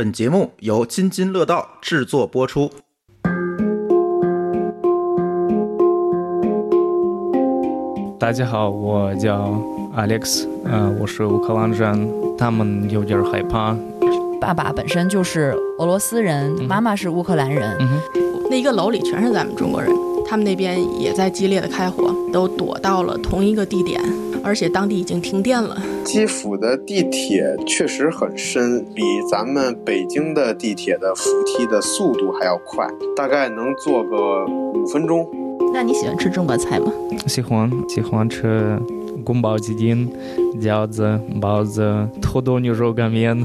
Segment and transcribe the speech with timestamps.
[0.00, 2.70] 本节目由津津乐道制作播出。
[8.18, 9.62] 大家好，我叫
[9.94, 13.76] Alex，呃，我是乌克兰人，他们有点害怕。
[14.40, 17.76] 爸爸本身就是俄罗斯人，妈妈是乌克兰人。
[18.48, 19.94] 那一个楼里全是咱们中国人，
[20.30, 24.00] 他们那边也在激烈的开火，都躲到了同一个地点，
[24.44, 25.76] 而且当地已经停电了。
[26.04, 32.86] 基辅的地铁确实很深，比咱们北京的地铁的扶梯的速度还要快，
[33.16, 35.28] 大概能坐个五分钟。
[35.74, 36.92] 那你喜欢吃中国菜吗？
[37.26, 38.78] 喜欢，喜欢吃
[39.24, 40.08] 宫保鸡丁、
[40.60, 43.44] 饺子、包子、土豆牛肉干面。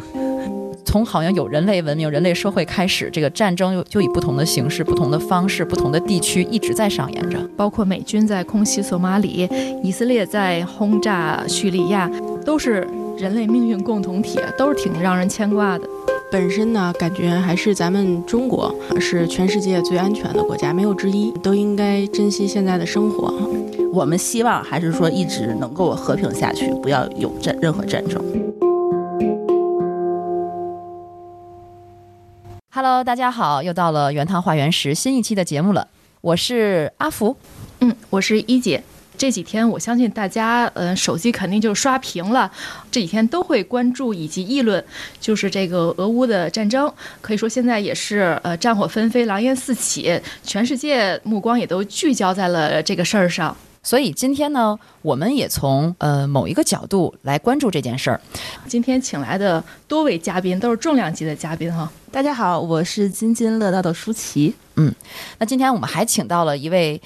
[0.86, 7.38] 从好像有人类文明、人类社会开始，这个战争就以不同的形式、不同的方式、不同的地区一直在上演着。
[7.58, 9.50] 包括美军在空袭索马里，
[9.84, 12.10] 以色列在轰炸叙利亚，
[12.46, 15.88] 都是人类命运共同体，都是挺让人牵挂的。
[16.32, 23.34] 本身呢，感觉还是咱们中国是全世界最安全的国家，没有之一，都应该珍惜现在的生活。
[23.94, 28.22] 我们希望还是说一直能够和平下去，不要有战任何战争。
[32.76, 35.88] Hello，大家好，又到了原汤化原食新一期的节目了。
[36.20, 37.38] 我是阿福，
[37.80, 38.84] 嗯，我是一姐。
[39.18, 42.52] 这几天我相信大家，呃，手机肯定就刷屏了。
[42.92, 44.84] 这几天都会关注以及议论，
[45.22, 46.94] 就是这个俄乌的战争。
[47.22, 53.56] 可以说现在也是呃战火纷飞，狼烟四起，全世界目光也都聚焦在了这个事儿上。
[53.86, 58.20] 所以今天呢，我们也从呃某一个角度来关注这件事儿。
[58.68, 61.88] 今天请来的多位嘉宾都是重量级的嘉宾哈。
[62.12, 64.52] 大家好，我是津津乐道的舒淇。
[64.78, 64.92] 嗯，
[65.38, 67.00] 那今天我们还请到了一位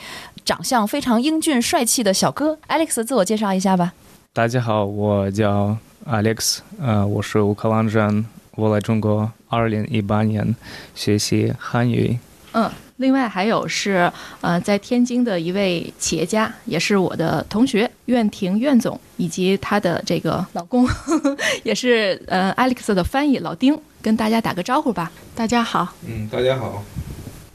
[0.46, 3.92] 长相非常英俊帅气的小哥，Alex，自我介绍一下吧。
[4.32, 5.76] 大家好，我叫
[6.08, 10.56] Alex，呃，我是乌克兰人，我来中国二零一八年
[10.96, 12.18] 学习汉语。
[12.54, 12.72] 嗯。
[13.00, 14.12] 另外还有是，
[14.42, 20.86] 呃，在天津的一位企业家，也是我的同学，苑婷苑总，以及他的这个老公，
[21.64, 25.10] 也是呃 Alex 的翻译老丁，跟大家打个招呼吧。
[25.34, 26.84] 大家好，嗯，大家好。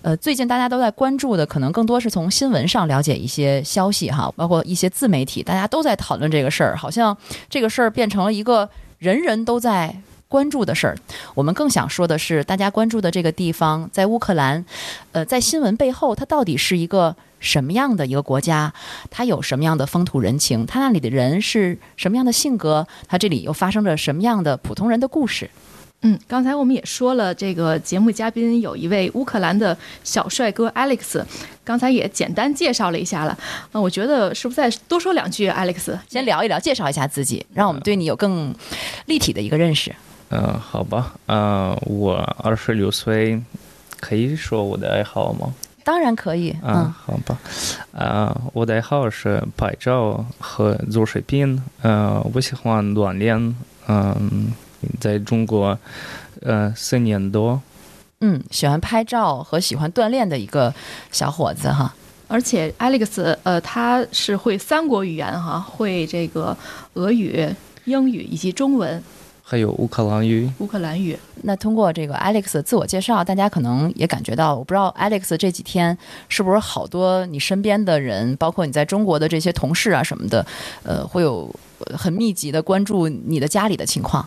[0.00, 7.15] 呃，最近大家都在关注的，可能更多是从新闻上了解一些消息哈，包括一些自媒体，大家都在讨论这个事儿，好像
[7.50, 8.66] 这个事儿变成了一个
[8.99, 9.94] 人人都在。
[10.34, 10.99] 关注的事儿，
[11.33, 14.65] 我们更想说的是，大家关注的这个地方在乌克兰，
[15.12, 18.75] 呃，在新闻背后，它到底是一个什么样的一个国家？
[19.12, 20.67] 它有什么样的风土人情？
[20.67, 22.84] 它那里的人是什么样的性格？
[23.06, 25.49] 它这里又发生着什么样的普通人的故事？
[26.03, 31.25] 嗯，刚才我们也说了，这个节目嘉宾有一位乌克兰的小帅哥 Alex，
[31.62, 33.39] 刚才也简单介绍了一下了。
[33.71, 38.53] 那我觉得是不是再多说两句，Alex，先聊一聊，介绍一下自己，让我们对你有更
[39.06, 39.95] 立体的一个认识。
[40.34, 43.41] 嗯，好吧，嗯，我二十六岁，
[44.00, 45.55] 可以说我的爱好吗？
[45.84, 46.56] 当然可以。
[46.62, 47.39] 嗯，好吧，
[47.93, 51.62] 啊，我的爱好是拍照和做视频。
[51.83, 53.55] 嗯，我喜欢锻炼。
[53.87, 54.53] 嗯，
[54.99, 55.78] 在中国，
[56.43, 57.61] 呃，四年多。
[58.21, 60.75] 嗯，喜欢拍照和喜欢锻炼的一个
[61.12, 61.95] 小伙子哈。
[62.27, 66.56] 而且 Alex，呃，他是会三国语言哈，会这个
[66.95, 67.47] 俄语、
[67.84, 69.01] 英语以及中文。
[69.47, 71.15] 还有乌克兰语，乌克兰语。
[71.43, 75.97] 那通过这个 Alex 自我介绍，大家可能也感觉到，我不知道 Alex 这几天
[76.31, 80.47] 是不是好多你身边的人，包括你在中国的这些同事啊什么的，
[80.83, 81.54] 呃，会有
[81.94, 84.27] 很密集的关注你的家里的情况。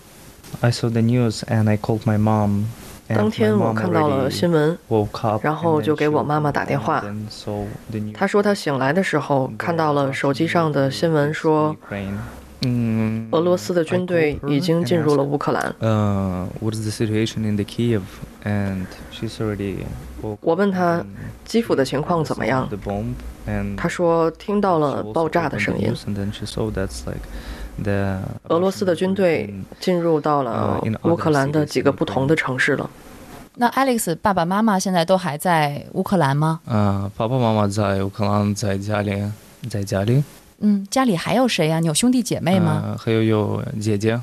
[0.61, 2.65] I saw the news and I called my mom.
[3.07, 4.77] 当天我看到了新闻，
[5.41, 7.03] 然后就给我妈妈打电话。
[8.13, 11.75] 她说她醒来的时候看到了手机上的新闻说。
[12.61, 15.75] 嗯，俄罗斯的军队已经进入了乌克兰。
[15.79, 18.01] 呃，What is the situation in the Kiev?
[18.43, 19.75] And she's already.
[20.41, 21.05] 我问他
[21.45, 22.67] 基辅的情况怎么样？
[23.77, 25.93] 他说听到了爆炸的声音。
[28.47, 32.89] 俄罗斯的军队进入到了乌克兰的几个不同的城市了。
[33.55, 36.59] 那 Alex 爸爸妈妈现在都还在乌克兰吗？
[36.65, 39.31] 嗯，爸爸妈妈在乌克兰，在家里，
[39.69, 40.23] 在家里。
[40.59, 41.79] 嗯，家里还有谁呀？
[41.79, 42.95] 你有兄弟姐妹吗？
[42.99, 44.19] 还有有姐姐，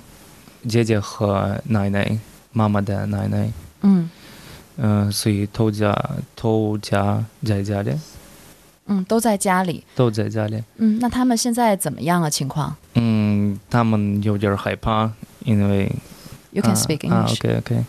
[0.69, 2.19] 姐姐和奶奶，
[2.53, 3.49] 妈妈的奶奶。
[3.83, 4.11] 嗯，
[4.77, 5.95] 嗯，所以都家
[6.35, 7.93] 都家在家里。
[8.87, 9.85] 嗯，都在家里。
[9.95, 10.63] 都在家里。
[10.77, 12.29] 嗯，那他们现在怎么样啊？
[12.29, 12.75] 情况？
[12.95, 15.11] 嗯，他们有点害怕，
[15.45, 15.91] 因为。
[16.51, 17.33] You can speak English.
[17.33, 17.85] OK OK.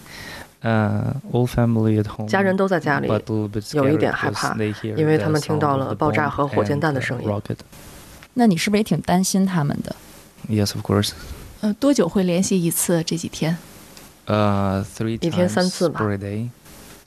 [0.62, 2.28] 嗯，all family at home.
[2.28, 3.08] 家人都在家里，
[3.74, 4.56] 有一点害怕，
[4.98, 7.30] 因为他们听到了爆炸和火箭弹的声音。
[8.36, 9.96] 那你是不是也挺担心他们的
[10.50, 11.12] ？Yes, of course.
[11.62, 13.04] 呃，多久会联系一次？
[13.04, 13.58] 这几天？
[14.26, 16.00] 呃，，three 一天三次吧。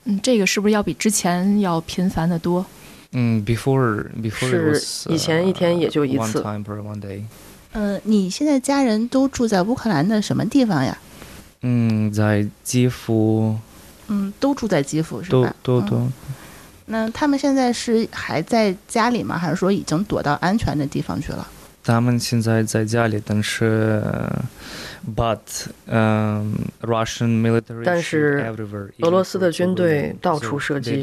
[0.05, 2.65] 嗯，这个是不是要比之前要频繁的多？
[3.13, 6.43] 嗯，before before 是以前一天也就一次。
[7.73, 10.99] 嗯，你现在家人都住在乌克兰的什么地方呀？
[11.63, 13.57] 嗯，在基辅。
[14.09, 15.55] 嗯，都住在基辅是吧？
[15.63, 16.09] 都都都。
[16.89, 19.39] 那他们现在是还在家里吗？
[19.39, 21.47] 还是说已经躲到安全的地方去了？
[21.85, 24.03] 他们现在在家里，但是
[25.17, 25.39] ，but，
[25.87, 28.45] 嗯，Russian military，但是
[29.01, 31.03] 俄罗斯的军队到处射击，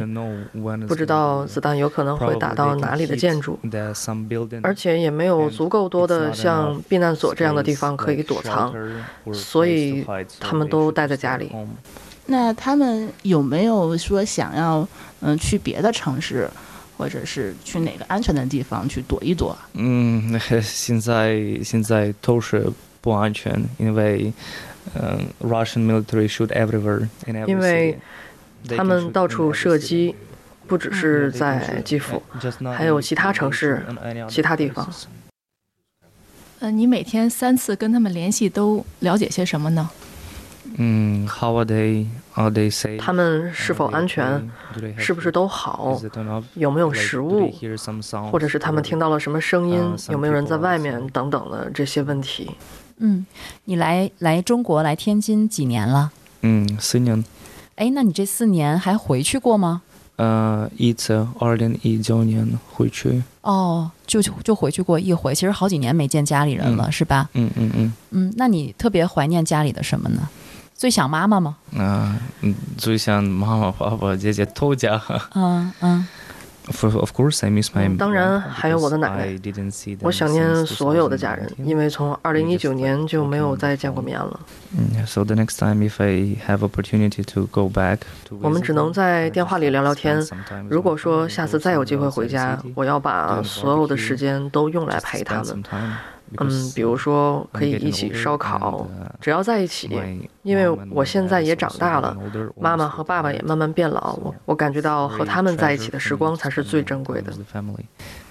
[0.88, 3.58] 不知道子弹有可能会打到哪里的建筑，
[4.62, 8.72] 而且也没有足够多的像避难所这样的地方可以躲藏，
[9.34, 10.06] 所以
[10.40, 11.52] 他们都待在家里。
[12.28, 14.88] 那他们有没有说想要
[15.26, 16.50] 嗯去别的城市？
[16.98, 19.54] 或者是去哪个安全的地方去躲一躲？
[19.74, 24.32] 嗯， 现在现在都是不安全，因为
[24.94, 27.06] 嗯，Russian military shoot everywhere。
[27.46, 28.00] 因为
[28.78, 30.16] 他们到处射击，
[30.68, 32.24] 不只是在基辅，
[32.78, 33.86] 还有其他城市、
[34.30, 34.90] 其他地方。
[36.60, 39.90] 嗯，你每天三次跟他们联系，都了解些什么呢？
[40.78, 42.06] 嗯，How are they?
[43.00, 44.50] 他们是否安全？
[44.98, 45.98] 是不是都好？
[46.56, 47.50] 有没有食物？
[48.30, 49.82] 或者是他们听到了什么声音？
[50.10, 51.08] 有没有人在外面？
[51.08, 52.52] 等等的这些问题。
[52.98, 53.26] 嗯，
[53.64, 56.12] 你来来中国来天津几年了？
[56.42, 57.24] 嗯，四年。
[57.76, 59.82] 哎，那你这四年还回去过吗？
[60.18, 63.22] 呃，一次，二零一九年回去。
[63.42, 65.36] 哦，就就回去过一回。
[65.36, 67.30] 其实好几年没见家里人了，是吧？
[67.34, 67.94] 嗯嗯嗯。
[68.12, 70.28] 嗯，那你特别怀念家里的什么呢？
[70.76, 71.56] 最想妈妈吗？
[71.78, 72.16] 啊，
[72.78, 75.02] 最想妈妈、爸爸、姐姐都家。
[75.34, 76.08] 嗯嗯。
[76.68, 77.96] Of course, I miss my.
[77.96, 79.40] 当然还有我的奶奶。
[80.02, 84.40] 我想念所有的家人，因为从二零一九年就没有再见过面了。
[85.06, 88.00] So the next time, if I have opportunity to go back,
[88.42, 90.26] 我们只能在电话里聊聊天。
[90.68, 95.64] 如果说下次再有机会回家，我要把所有的时间都用来陪他们。
[96.38, 98.88] 嗯，比如说可以一起烧烤，
[99.22, 99.90] 只要在一起。
[100.44, 102.16] 因为我现在也长大了，
[102.60, 107.34] 妈妈和爸爸也慢慢变老，我感觉到和他们在一起的时光才是最珍贵的。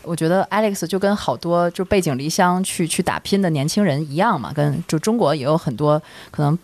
[0.02, 6.00] 我觉得 Alex 就跟好多就背井离乡去去打拼的年轻人一样嘛，跟就中国也有很多
[6.31, 6.56] 可能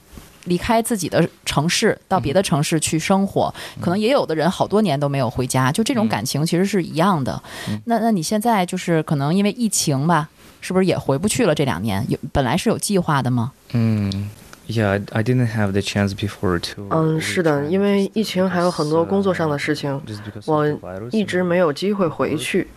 [0.44, 7.42] 离开自己的城市到别的城市去生活，可能也有的人好多年都没有回家，就这种感情其实是一样的。
[7.86, 10.28] 那那你现在就是可能因为疫情吧？
[10.60, 11.54] 是不是也回不去了？
[11.54, 13.52] 这两年有本来是有计划的吗？
[13.72, 14.30] 嗯
[14.68, 16.86] ，Yeah, I didn't have the chance before to.
[16.90, 20.00] 嗯，是的，因为疫情还有很多工作上的事情，
[20.46, 20.66] 我
[21.10, 22.68] 一直没有机会回去。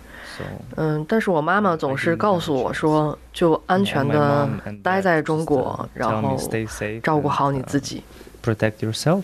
[0.77, 4.49] 嗯，但是我妈妈总是告诉我说，就安全的
[4.81, 6.35] 待在中国，然后
[7.03, 8.01] 照顾好你自己
[8.43, 9.21] ，Protect yourself。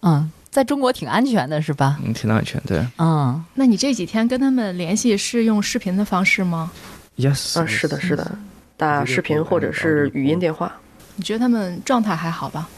[0.00, 1.98] 嗯，在中国挺安全的，是吧？
[2.02, 2.86] 嗯，挺安全的。
[2.96, 6.72] 嗯，那你这几天跟他们联系是用视频的方式吗
[7.16, 8.38] ？Yes，啊，是的，是的，
[8.76, 10.72] 打视频或者是语音电话。
[11.16, 12.68] 你觉得他们状态还好吧？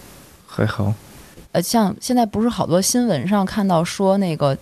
[0.47, 0.93] 还好。
[1.53, 4.57] 呃，像现在不是好多新闻上看到说那个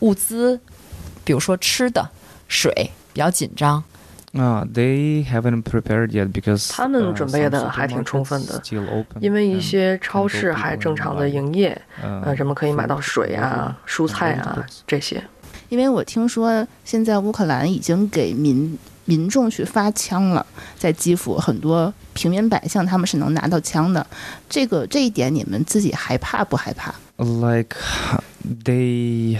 [0.00, 0.58] 物资，
[1.24, 2.08] 比如说吃的、
[2.46, 2.72] 水
[3.12, 3.82] 比较紧张。
[4.34, 8.62] 啊，They haven't prepared yet because 他们准备的还挺充分的，
[9.20, 15.22] 因为一些超市还正常的营业，呃，人们可以买到水啊、蔬菜啊这些。
[15.70, 18.78] 因为我听说现在乌克兰已经给民
[19.08, 20.44] 民众去发枪了，
[20.76, 24.06] 在基辅很多平民百姓他们是能拿到枪的，
[24.50, 27.74] 这个这一点你们自己害怕不害怕？Like
[28.64, 29.38] they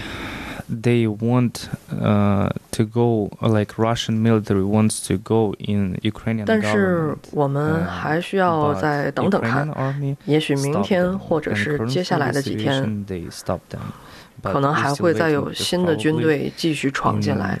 [0.67, 9.69] they want uh to go like Russian military wants to go in Ukrainian 但是我们还需要再等等看，
[10.25, 13.05] 也许明天或者是接下来的几天。
[14.41, 17.59] 可能还会再有新的军队继续闯进来。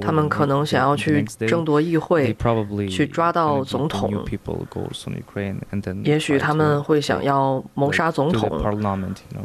[0.00, 2.34] 他们可能想要去争夺议会，
[2.88, 4.24] 去抓到总统。
[6.04, 8.48] 也许他们会想要谋杀总统，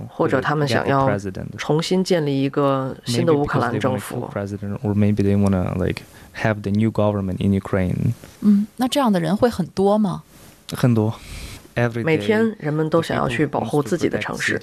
[0.10, 1.10] 或者他们想要
[1.58, 4.30] 重新建立一个新的乌克兰政府。
[8.42, 10.24] 嗯，那这样的人会很多吗？
[10.74, 11.14] 很多。
[12.04, 14.60] 每天人们都想要去保护自己的城市，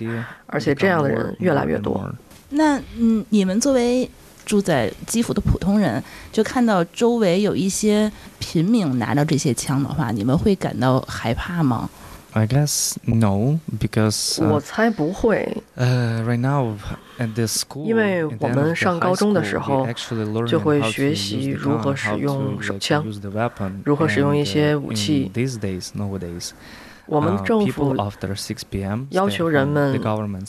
[0.46, 2.12] 而且这样的人越来越多。
[2.50, 4.08] 那嗯，你们作为
[4.46, 11.90] 住在基辅的普通人，就看到周围有一些平民拿着这些枪的话，你们会感到害怕吗
[12.32, 15.62] ？I guess no, because 我猜不会。
[15.74, 16.76] 呃，right now
[17.18, 19.86] at the school，因为我们上高中的时候
[20.46, 23.04] 就会学习如何使用手枪，
[23.84, 25.30] 如何使用一些武器。
[25.34, 26.50] These days, nowadays.
[27.08, 27.96] 我们政府
[29.10, 29.98] 要求人们，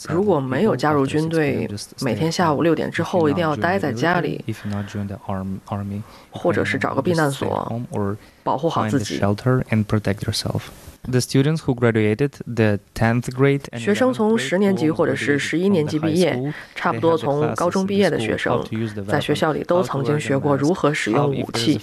[0.08, 1.68] 如果没有加入军队，
[2.02, 4.44] 每天下午六点之后一定要待在家里，
[6.30, 7.80] 或者是找个避难所，
[8.44, 9.18] 保护好自己。
[13.78, 18.62] 学生从十年级或者是十一年级毕业，差不多从高中毕业的学生，
[19.08, 21.80] 在学校里都曾经学过如何使用武器，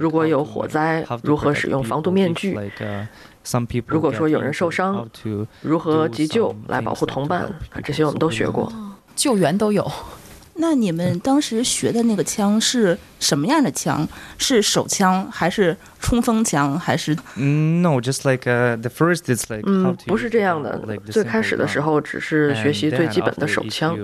[0.00, 2.58] 如果有火灾，如何使用防毒面具。
[3.86, 5.08] 如果说有人受伤，
[5.62, 7.48] 如何急救来保护同伴，
[7.84, 8.72] 这些我们都学过，
[9.14, 9.88] 救援都有。
[10.58, 14.06] 那你们当时学的那个枪是什么样的枪？
[14.38, 20.80] 是手枪还是冲锋枪还是？No, just like the first, it's like 嗯，不是这样的。
[21.10, 23.96] 最开始的时候只是学习最基本的手枪。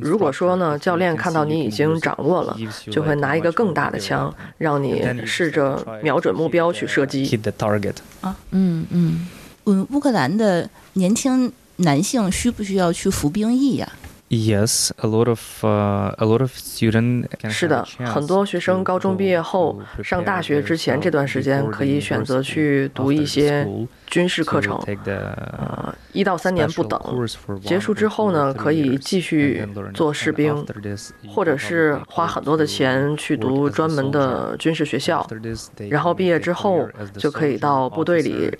[0.00, 2.56] 如果说呢，教练看到你已经掌握了，
[2.90, 7.24] 就会拿一个更大的枪，让你试着瞄准目标去射击。
[7.24, 7.94] Hit the target.
[8.20, 9.28] 啊，嗯嗯
[9.66, 13.88] 嗯，乌克兰的年轻男性需不需要去服兵役呀
[14.30, 17.26] ？Yes, a lot of a lot of student.
[17.48, 23.66] 是的，很多学生高中毕业后上大学之前这段时间可以选择去读一些
[24.06, 27.00] 军事课程，呃，一到三年不等。
[27.62, 30.66] 结束之后呢，可以继续做士兵，
[31.26, 35.26] 或者是花很多的钱去读专门的军事学校，
[35.88, 38.50] 然后毕业之后就可以到部队里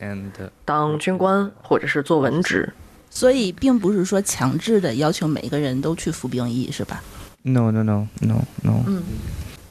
[0.64, 2.72] 当军官，或者是做文职。
[3.10, 7.02] 所以，并不是说强制的要求每一个人都去服兵役，是吧
[7.42, 8.82] ？No, no, no, no, no.
[8.86, 9.02] 嗯。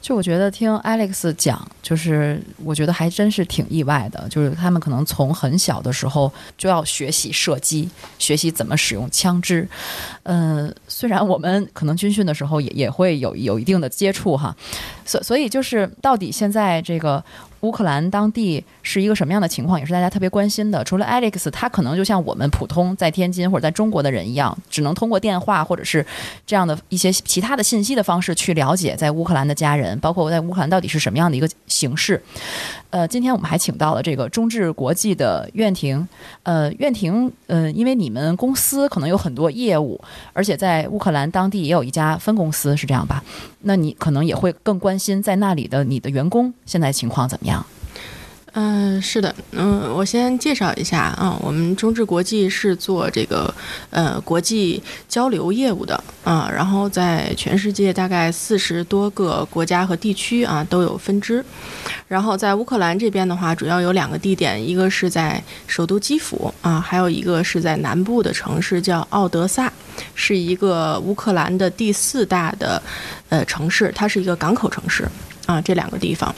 [0.00, 4.26] 就我觉得听 Alex 讲，就是我觉得还真是挺意外的。
[4.30, 9.68] 就是他们可能从很小的时候就要学习射击，学习怎么使用枪支。
[10.22, 14.56] 嗯，虽然我们可能军训的时候也也会有有一定的接触哈，
[15.04, 17.22] 所所以就是到底现在这个
[17.60, 20.82] 乌克兰当地是一个什么样的情况，也是大家特别关心的。
[20.84, 26.04] 除了 Alex，他可能就像我们普通在天津或者在中国的人一样，只能通过电话或者是
[26.46, 29.98] 这样的一些其他的信息的方式去了解在乌克兰的家人。
[30.00, 32.22] 包括在乌克兰到底是什么样的一个形式？
[32.90, 36.06] 呃，今天我们还请到了这个中智国际的苑婷。
[36.42, 40.00] 呃，苑婷，呃，因为你们公司可能有很多业务，
[40.32, 43.22] 而且在乌克兰当地也有一家分公司，是这样吧？
[43.62, 47.47] 那你可能也会更关心在那里的你的员工现在情况怎么样？
[48.52, 53.54] 嗯，是的，嗯，我先介绍一下啊，我们中智国际是做这个
[53.90, 61.44] 呃国际交流业务的啊，然后在全世界大概四十多个国家和地区啊都有分支，
[62.08, 69.72] 然后在乌克兰这边的话，主要有两个地点，一个是在首都基辅啊，还有一个是在南部的城市叫奥德萨，
[70.16, 72.82] 是一个乌克兰的第四大的
[73.28, 75.06] 呃城市，它是一个港口城市
[75.46, 76.34] 啊，这两个地方。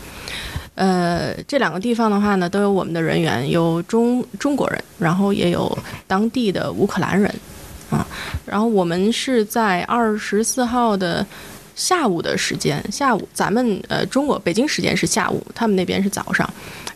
[0.76, 7.30] 呃，这两个地方的话呢，都有我们的人员，有中中国人，然后也有当地的乌克兰人，
[7.90, 8.06] 啊，
[8.46, 11.26] 然后我们是在二十四号的
[11.74, 16.48] 下午的时间，下午咱们呃中国北京时间是下午，他们那边是早上，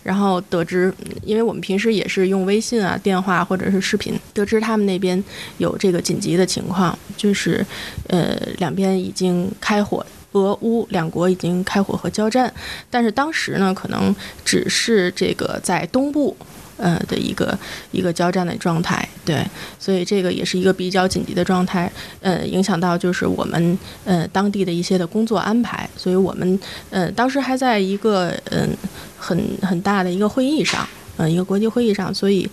[0.02, 0.90] 然后得知，
[1.23, 5.23] 因为我们平时也是用微信啊、电话或者是视频，得知他们那边
[5.59, 7.64] 有这个紧急的情况，就是
[8.09, 10.04] 呃两边已经开火。
[10.35, 12.53] 俄乌两国已经开火和交战，
[12.91, 14.14] 但是当时呢，可能
[14.45, 16.37] 只是这个在东部，
[16.76, 17.57] 呃的一个
[17.93, 19.47] 一个交战的状态，对，
[19.79, 26.59] 所以这个也是一个比较紧急的状态，呃，影响到就是我们呃当地的一些的工作安排，所以我们
[26.91, 28.69] 呃当时还在一个嗯
[29.17, 30.87] 很很大的一个会议上，
[31.17, 32.49] 呃一个国际会议上，所以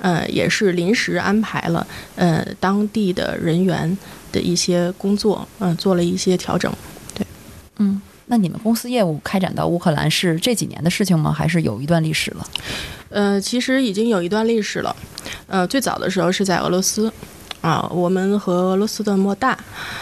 [0.00, 3.96] 呃也是临时安排了呃当地的人员
[4.32, 6.72] 的一些工作，嗯做了一些调整。
[7.78, 11.32] 嗯，那你们公司业务开展到乌克兰是这几年的事情吗？
[11.32, 12.46] 还是有一段历史了？
[13.10, 14.94] 呃，其实已经有一段历史了。
[15.46, 17.12] 呃，最早的时候是在俄罗斯，
[17.60, 19.56] 啊，我们和俄罗斯的莫大，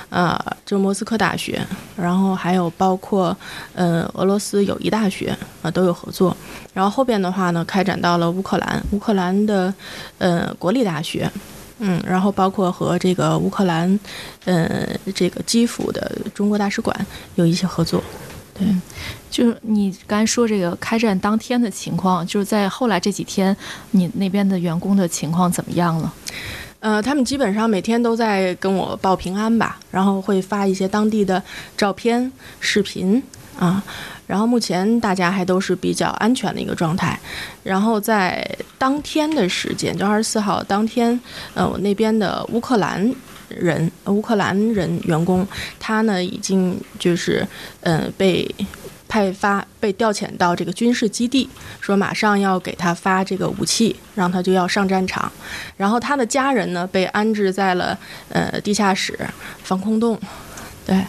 [0.08, 1.60] 啊，就莫斯科大学，
[1.96, 3.36] 然后还有包括
[3.74, 6.36] 呃俄罗斯友谊大学啊都有合作。
[6.72, 9.72] 然后后边的话呢，开展到了乌克兰，乌克兰的
[10.18, 11.30] 呃国立大学。
[11.78, 13.98] 嗯，然后包括和这个乌克兰，
[14.44, 18.02] 呃，这个基辅的中国大使馆有一些合作。
[18.56, 18.66] 对，
[19.28, 23.56] 就是你刚才说这个开战当天的情况，就是在后来这几天，
[23.90, 26.14] 你那边的员工的情况怎么样了？
[26.78, 31.42] 呃，他们基本上每天都在跟我报平安吧，然后会发一些当地的
[31.76, 33.20] 照片、视频
[33.58, 33.82] 啊。
[34.26, 37.18] 然后目前大家还都是比较安全的一个状态。
[37.62, 38.46] 然后在
[38.78, 41.18] 当天的时间，就二十四号当天，
[41.54, 43.14] 呃，我那边的乌克兰
[43.48, 45.46] 人，乌克兰人员工，
[45.78, 47.46] 他呢已经就是，
[47.80, 48.48] 呃，被。
[49.06, 51.48] 派发被调遣到这个军事基地，
[51.80, 55.30] 说马上要给他发这个武器，让他就要上战场。
[55.76, 57.96] 然后他的家人呢被安置在了
[58.30, 59.16] 呃地下室
[59.62, 60.18] 防空洞，
[60.86, 61.04] 对。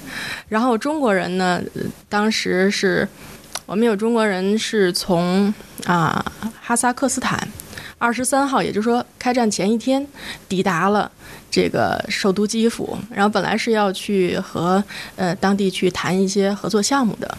[0.50, 1.62] 然后中国人呢，
[2.10, 3.08] 当时是
[3.66, 5.54] 我们有中国人是从
[5.86, 6.24] 啊
[6.62, 7.48] 哈萨克斯坦。
[7.98, 10.06] 二十三号，也就是说开战前一天，
[10.50, 11.10] 抵达了
[11.50, 12.96] 这个首都基辅。
[13.10, 14.84] 然后本来是要去和
[15.16, 17.38] 呃当地去谈一些合作项目的，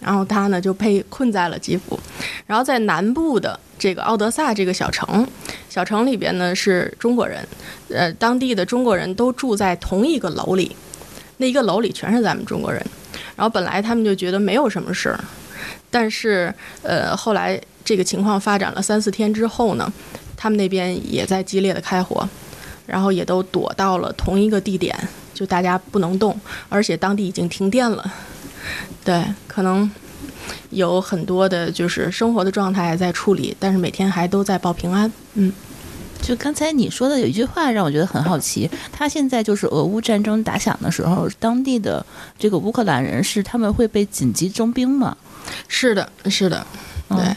[0.00, 1.98] 然后他呢就被困在了基辅。
[2.46, 5.26] 然后在南部的这个奥德萨这个小城，
[5.70, 7.44] 小城里边呢是中国人，
[7.88, 10.76] 呃，当地的中国人都住在同一个楼里，
[11.36, 12.84] 那一个楼里全是咱们中国人。
[13.36, 15.18] 然后本来他们就觉得没有什么事儿，
[15.90, 17.60] 但是呃后来。
[17.86, 19.92] 这个情况发展了三四天之后呢，
[20.38, 22.26] 他们那边也在激烈的开火，
[22.86, 24.98] 然后也都躲到了同一个地点，
[25.34, 26.34] 就大家不能动，
[26.70, 28.10] 而且当地已经停电了。
[29.04, 29.90] 对，可能
[30.70, 35.12] 有很多的就是生活的状态在处理，但是每天还都在报平安。
[35.34, 35.52] 嗯，
[36.26, 42.04] 就刚才你说的有一句话让我觉得很好奇，他现在就是俄乌战争打响的时候，当地的
[42.38, 45.16] 这个乌克兰人是他们会被紧急征兵吗？
[45.68, 46.66] 是的，是的。
[47.06, 47.36] 对，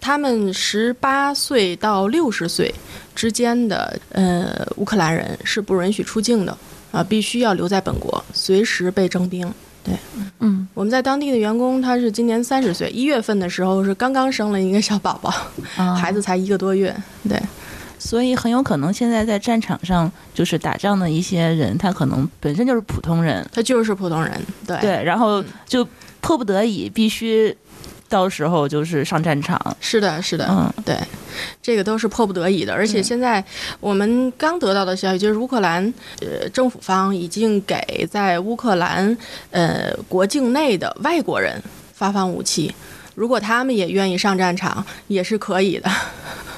[0.00, 2.74] 他们十八岁到六十岁
[3.14, 6.58] 之间的呃乌克兰人是不允许出境的
[6.90, 9.50] 啊，必须要留在本国，随时被征兵。
[9.84, 9.94] 对，
[10.40, 15.32] 嗯，我们在当地的员工，他是今年三十岁，一月份的时候是刚刚生了一个小宝宝，
[15.94, 16.94] 孩子才一个多月。
[17.28, 17.40] 对，
[18.04, 24.38] 所以很有可能现在在战场上就是打仗的一些人，他可能本身就是普通人，他就是普通人。
[24.66, 25.82] 对对，然后就
[26.20, 27.56] 迫不得已必须。
[28.06, 30.96] 到时候就是上战场，是的，是的，嗯，对，
[31.60, 32.72] 这个都是迫不得已的。
[32.72, 33.42] 而且现在
[33.80, 35.82] 我们刚得到的消息就是，乌克兰
[36.20, 39.16] 呃政府方已经给在乌克兰
[39.50, 41.60] 呃国境内的外国人
[41.92, 42.72] 发放武器，
[43.16, 45.90] 如果他们也愿意上战场，也是可以的。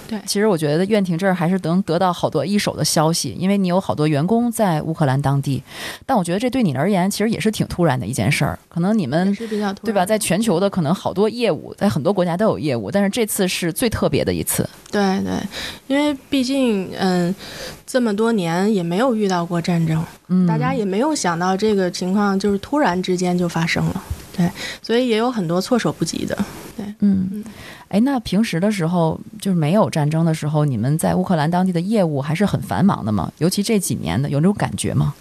[0.08, 5.62] 对，其实我觉得苑婷这儿还是能得到好多一手的消息，因为你有好多员工在乌克兰当地。
[6.04, 9.34] 但我觉得这对你而言其实也是挺突然的一件事儿，可能你们
[9.82, 10.06] 对吧？
[10.06, 14.68] 在全球的可能好多业务，在很多国家都有业务，但是这次是最特别的一次。
[14.90, 15.32] 对对，
[15.88, 17.34] 因为毕竟嗯，
[17.84, 20.04] 这么多年也没有遇到过战争，
[20.46, 24.02] 大家也没有想到这个情况就是突然之间就发生了。
[24.36, 24.48] 对，
[24.82, 26.36] 所以也有很多措手不及的。
[26.76, 27.42] 对，嗯。
[27.88, 33.30] 哎，那平时的时候，就是没有战争的时候，你们在乌克兰当地的业务还是很繁忙的吗？
[33.38, 35.14] 尤其这几年的，有那种感觉吗？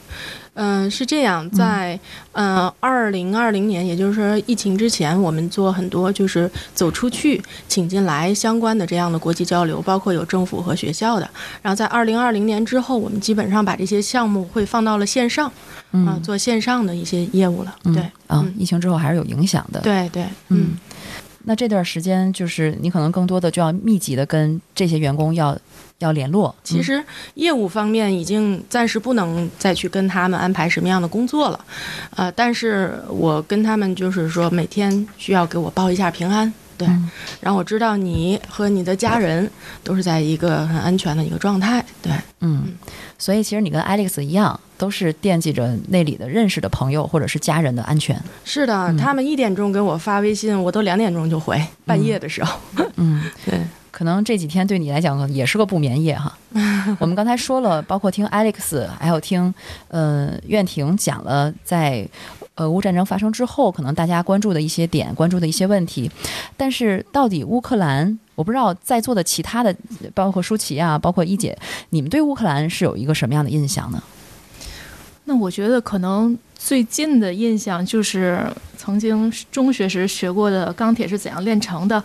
[0.55, 1.99] 嗯，是这样，在
[2.31, 11.29] 嗯二零二零年，也就是说疫情之前，我们做很多就是走出去、请进来相关的这样的国际交流，包括有政府和学校的。
[11.61, 15.51] 然后在二零二零年之后，我们基本上把这些项目会放到了线上，
[15.91, 17.75] 啊，做线上的一些业务了。
[17.83, 19.81] 对，啊，疫情之后还是有影响的。
[19.81, 20.77] 对对，嗯。
[21.45, 25.57] 那这段时间就是你可能更多的就要密集的跟这些员工要
[25.99, 26.53] 要联络。
[26.63, 27.03] 其实
[27.35, 31.59] 业务方面已经暂时不能再去跟他们安排什么样的工作了，
[32.15, 36.87] 呃，但是我跟他们就是说每天需要给我报一下平安，对，
[37.39, 39.49] 然后我知道你和你的家人
[39.83, 42.73] 都是在一个很安全的一个状态，对，嗯。
[43.17, 48.19] 所以，其实你跟 Alex 一样，都是惦记着那里的认识的朋友或者是家人的安全。
[48.43, 52.59] 是的，他们一点钟给我发微信，我都两点钟就回，半夜的时候。
[52.95, 53.59] 嗯， 对，
[53.91, 56.37] 可能这几天对你来讲也是个不眠夜哈。
[56.99, 59.53] 我们刚才说了，包括听 Alex，还有听
[59.87, 62.07] 呃苑婷讲了，在
[62.55, 66.09] 俄乌战争发生之后，可能大家关注的一些点，关注的一些问题。
[66.55, 68.17] 但是，到底乌克兰？
[68.35, 69.73] 我不知道在座的其他的，
[70.13, 71.57] 包括舒淇啊，包括一姐，
[71.91, 74.03] 你们对乌克兰是有一个什么样的印象呢？
[75.25, 78.39] 那我觉得可能最近的印象就是
[78.77, 82.01] 曾经中学时学过的钢铁是怎样炼成的，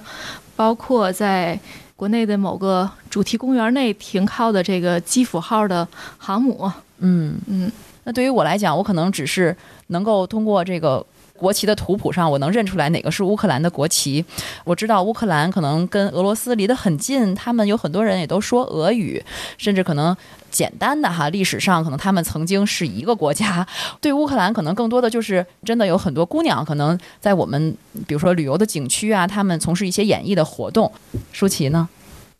[0.56, 1.58] 包括在
[1.94, 5.86] 国内的某个主题公园内停靠的这个基辅号的
[6.18, 6.70] 航母。
[6.98, 7.70] 嗯嗯，
[8.04, 9.54] 那对于我来讲，我可能只是
[9.88, 11.04] 能够通过这个。
[11.40, 14.22] 国旗的图谱上，我能认出来哪个是乌克兰的国旗。
[14.64, 19.20] 我知道乌克兰可能跟俄罗斯离得很近，他们有很多人也都说俄语，
[19.56, 20.14] 甚至可能
[20.50, 23.66] 简单的哈，历史上可能他们曾经是一个国家。
[24.02, 27.74] 对乌克兰，可能更多的就是真的有很多姑娘，可能在我们
[28.06, 30.92] 比如说旅游的景区啊，他们从事一些演艺的活动。
[31.32, 31.88] 舒淇呢？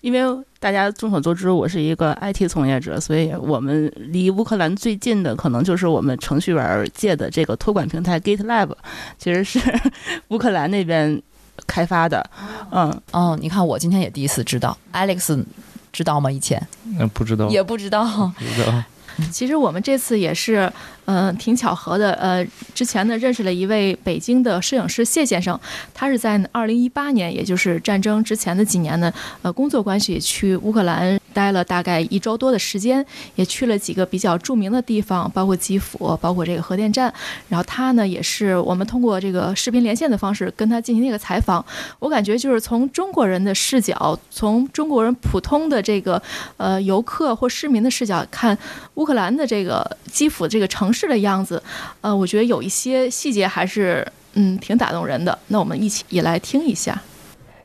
[0.02, 0.20] 因为
[0.60, 8.70] 大家众所周知，我是一个 IT 从业者，所以我们离乌克兰最近的可能就是我们程序员界的这个托管平台 GitLab，
[9.18, 9.58] 其实是
[10.28, 11.20] 乌克兰那边
[11.66, 12.22] 开发的。
[12.70, 15.42] 嗯，哦，你看我今天也第一次知道，Alex
[15.90, 16.30] 知道吗？
[16.30, 16.62] 以前
[16.98, 18.04] 嗯不知道，也不知道，
[18.38, 18.84] 不知道。
[19.32, 20.70] 其实我们这次也是，
[21.12, 22.12] 嗯，挺巧合的。
[22.12, 25.58] 呃，之前呢认识了一位北京的摄影师谢先生，
[25.92, 37.12] 他是在二零一八年，也就是战争之前的几年呢，呃，工作关系去乌克兰待了大概一周多的时间，也去了几个比较著名的地方，包括基辅，包括这个核电站。
[37.48, 41.64] 然后他呢，也是我们通过这个视频连线的方式跟他进行那个采访。
[41.98, 46.22] 我感觉就是从中国人的视角，从中国人普通的这个
[46.56, 48.56] 呃游客或市民的视角看。
[48.94, 51.62] 乌克兰的这个基辅这个城市的样子，
[52.00, 55.38] 呃，我觉得有一些细节还是嗯挺打动人的。
[55.48, 57.00] 那我们一起也来听一下。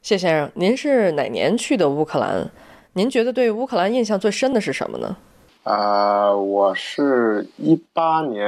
[0.01, 2.49] 谢先生，您是哪年去的乌克兰？
[2.93, 5.17] 您觉得对乌克兰印象最深的是什么呢？
[5.63, 8.47] 呃，我是一八年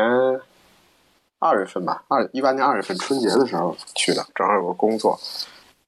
[1.40, 5.20] 二月份吧，二一八年二月份春节的时候去的，正好有个工作，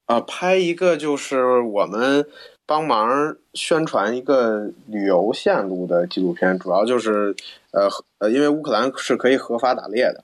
[0.06, 2.26] 呃，拍一个就是我们。
[2.70, 7.34] 帮忙宣传一个旅游线路的纪录片，主要就是
[7.72, 10.22] 呃呃，因为乌克兰是可以合法打猎的，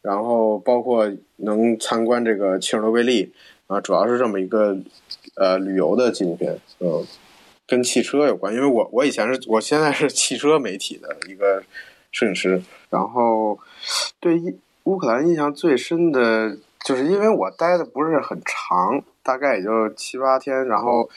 [0.00, 3.30] 然后包括能参观这个切尔诺贝利
[3.66, 4.74] 啊，主要是这么一个
[5.36, 7.04] 呃旅游的纪录片，嗯，
[7.66, 11.62] 跟汽车有关，因为我我以前是我现在是汽车媒体的一个
[12.10, 13.58] 摄影师，然后
[14.18, 14.40] 对
[14.84, 21.10] 乌克兰印象最深的就是因为我待的不是很长，大概也就七八天，然后。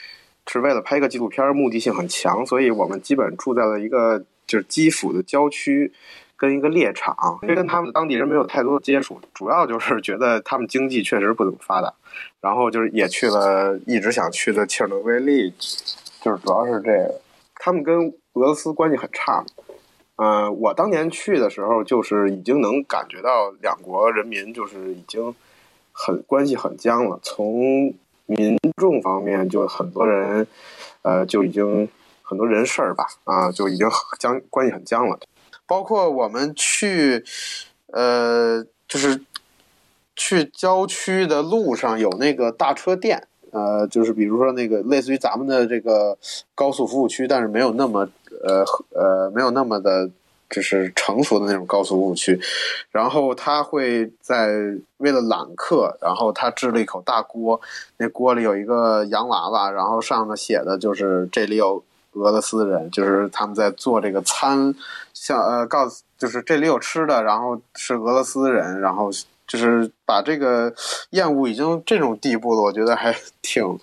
[0.47, 5.91] 是为了拍一个纪录片，目的性很强，所以我们基本住在了一个就是基辅的郊区，
[6.38, 11.91] 跟一个猎场，跟他们当地人没有太多的接触，主要就是觉得他们经济确实不怎么发达，
[12.41, 15.51] 然后就是也去了一直想去的切尔诺贝利，
[16.21, 17.21] 就是主要是这个，
[17.55, 19.43] 他们跟俄罗斯关系很差，
[20.17, 25.34] 嗯，我当年去的时候，就是已经能感觉到两国人民就是已经
[25.91, 27.93] 很关系很僵了，从。
[28.27, 30.45] 民众方面就很多人，
[31.01, 31.88] 呃，就已经
[32.21, 33.88] 很多人事儿吧，啊，就已经
[34.19, 35.17] 僵关系很僵了。
[35.65, 37.23] 包括我们去，
[37.88, 39.21] 呃，就是
[40.15, 46.17] 去郊区的路上有那个大车店，呃，就是比如说那个类似于咱们的这个
[46.53, 48.07] 高速服务区，但是没有那么，
[48.43, 50.09] 呃呃，没有那么的。
[50.49, 52.39] 就是成熟的那种高速服务区，
[52.91, 54.47] 然后他会在
[54.97, 57.60] 为了揽客，然后他制了一口大锅，
[57.97, 64.73] 那锅里有一个洋娃娃，然后上面写的就是这里有俄罗斯人，就是他们在做这个餐，
[65.13, 69.10] 像呃告诉就是这里有吃的，然后是俄罗斯人，然后
[69.47, 70.73] 就是把这个
[71.10, 73.79] 厌恶已经这种地步了，我觉得还挺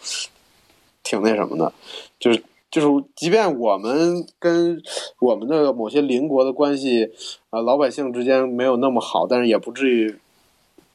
[1.02, 1.72] 挺那什么的，
[2.20, 2.42] 就是。
[2.72, 4.82] 就是，即便我们跟
[5.20, 7.12] 我们的某些邻国的关系，
[7.50, 10.18] 啊，老百姓之间没有那么好，但是也不至于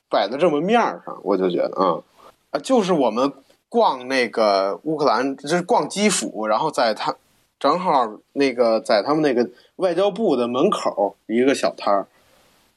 [0.09, 1.15] 摆在这么面儿上。
[1.21, 2.01] 我就觉得，啊，
[2.49, 3.31] 啊，就是我们
[3.69, 7.15] 逛那个乌克兰，就是逛基辅，然后在他
[7.59, 12.07] 正好那个在他们那个外交部的门口一个小摊儿，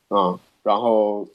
[0.09, 1.27] 啊，然后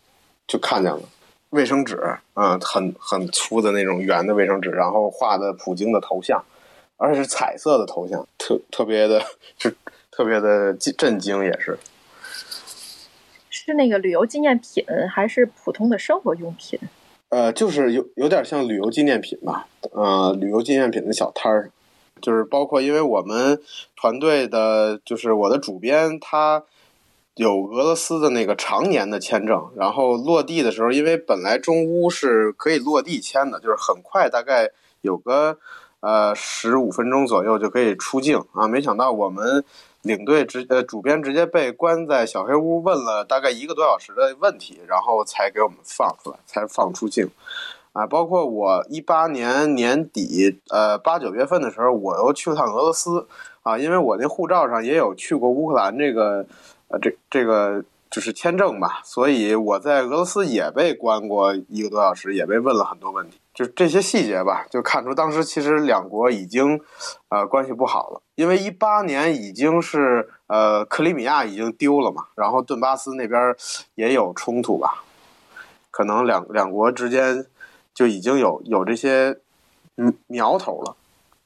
[0.45, 1.01] 就看见了
[1.49, 1.99] 卫生纸，
[2.35, 6.45] 啊，很很粗的那种圆的卫生纸，然后画的普京的头像。
[6.97, 9.21] 而且是彩色的头像，特特别的，
[9.57, 9.75] 是
[10.09, 11.77] 特别的震惊，也是。
[13.49, 16.79] 是那个旅游纪念品，还是普通的生活用品？
[17.29, 21.71] 呃，就是有有点像旅游纪念品吧，呃，旅游纪念品的小摊儿，
[22.21, 23.59] 就是包括因为我们
[23.95, 26.63] 团队的，就是我的主编，他
[27.35, 35.59] 有俄罗斯的那个常年的签证，然后落地的时候，因为本来中乌是可以落地签的，就是很快，大概有个。
[36.01, 38.67] 呃，十五分钟左右就可以出境啊！
[38.67, 39.63] 没想到我们
[40.03, 47.27] 领队直呃主编直接被关在小黑屋，问了大概一个多小时的问题，然后才给我们放出来，才放出境。
[47.93, 53.25] 啊，包括我一八年年底呃八九月份的时候，我又去了趟俄罗斯
[53.63, 56.45] 啊，因为我那护照上也有去过乌克兰这个
[56.89, 63.37] 呃这这个就是签证吧，所以我在俄罗斯也被关过一个多小时，也被问了很多问题。
[63.55, 66.81] 就这些细节吧，就看出当时其实两国已经，
[67.29, 68.21] 呃，关系不好了。
[68.35, 73.55] 因为一八年已经是呃克里米亚已经丢了嘛，然后顿巴斯那边
[73.95, 75.05] 也有冲突吧，
[75.89, 77.45] 可能两两国之间
[77.93, 79.39] 就已经有有这些
[79.95, 80.97] 嗯苗头了。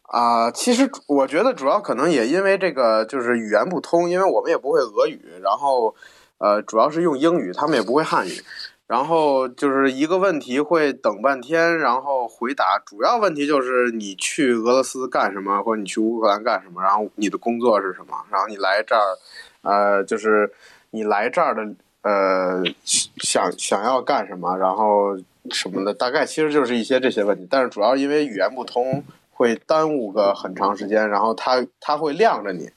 [0.01, 5.93] 啊，其实我觉得主要可能也因为这个就是语言不通，因为我们也不会俄语，然后
[6.39, 8.41] 呃主要是用英语，他们也不会汉语。
[8.89, 12.81] 然后就是一个问题会等半天，然后回答。
[12.83, 19.15] 主要问题就是你去俄罗斯干什么，或者你去乌克兰干什么，然后你的工作是什么，然后你来这儿，
[19.61, 20.51] 呃，就是
[20.89, 21.71] 你来这儿的，
[22.01, 25.15] 呃，想想要干什么，然后
[25.51, 27.47] 什么的，大概其实就是一些这些问题。
[27.47, 32.71] 但是主要因为语言不通，会耽误个很长时间，然后他他会晾着你，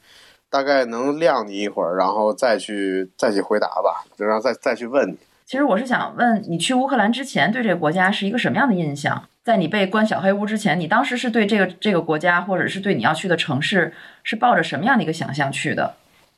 [0.51, 5.17] 大概能晾你一会儿，然后再去再去回答吧，就让再再去问你。
[5.53, 9.29] 其实我是想问你，去乌克兰之前对这个国家是一个什么样的印象？
[9.45, 15.95] 在你被关小黑屋之前，你当时是对这个这个国家，或者是对你要去的城市，是抱着什么样的一个想象去的？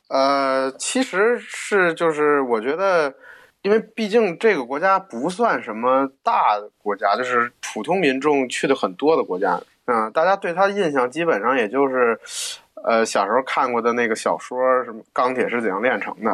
[0.09, 3.13] 呃，其实是就是我觉得，
[3.61, 9.57] 因为毕竟这个国家不算什么大国家，就是普通民众去的很多的国家。
[9.85, 12.19] 嗯，大家对他的印象基本上也就是，
[12.83, 16.29] 呃，小时候看过的那个小说，什么《钢铁是怎样炼成的》。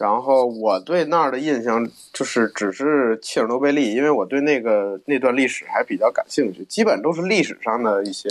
[0.00, 8.30] 然后我对那儿的印象就是只是切尔诺贝利，因为我对那个那段历史还比较感兴趣，基本都是历史上的一些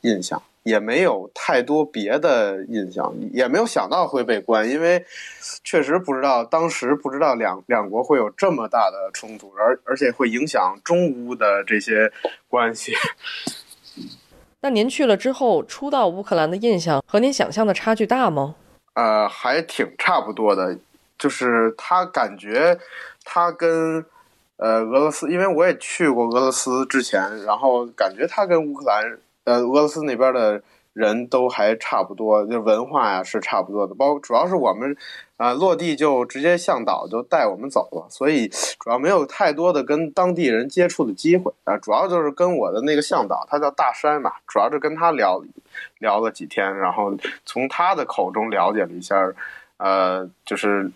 [0.00, 5.04] 印象，也没有太多别的印象，也没有想到会被关，因为
[5.62, 12.10] 确实不知道当时不知道两两国会有这么大的冲突，而而且会影响中乌的这些
[12.48, 12.94] 关系。
[14.62, 18.54] 那您去了之后，初到乌克兰的印象和您想象的差距大吗？
[18.94, 20.78] 呃，还挺差不多的。
[21.22, 22.76] 就是他感觉，
[23.24, 24.04] 他跟
[24.56, 30.60] 呃俄罗斯，因为我也去过俄罗斯之前，然后感觉他跟乌克兰呃俄罗斯那边的
[30.94, 33.94] 人都还差不多，就文化呀是差不多的。
[33.94, 34.96] 包主要是我们
[35.36, 38.48] 啊落地就直接向导就带我们走了，所以
[38.80, 41.78] 主要没有太多的跟当地人接触的机会啊。
[41.78, 45.40] 主要就是跟我的那个向导，他叫大山嘛，主要是跟他聊
[46.00, 47.14] 聊了几天，然后
[47.46, 49.14] 从他的口中了解了一下，
[49.76, 50.90] 呃，就是。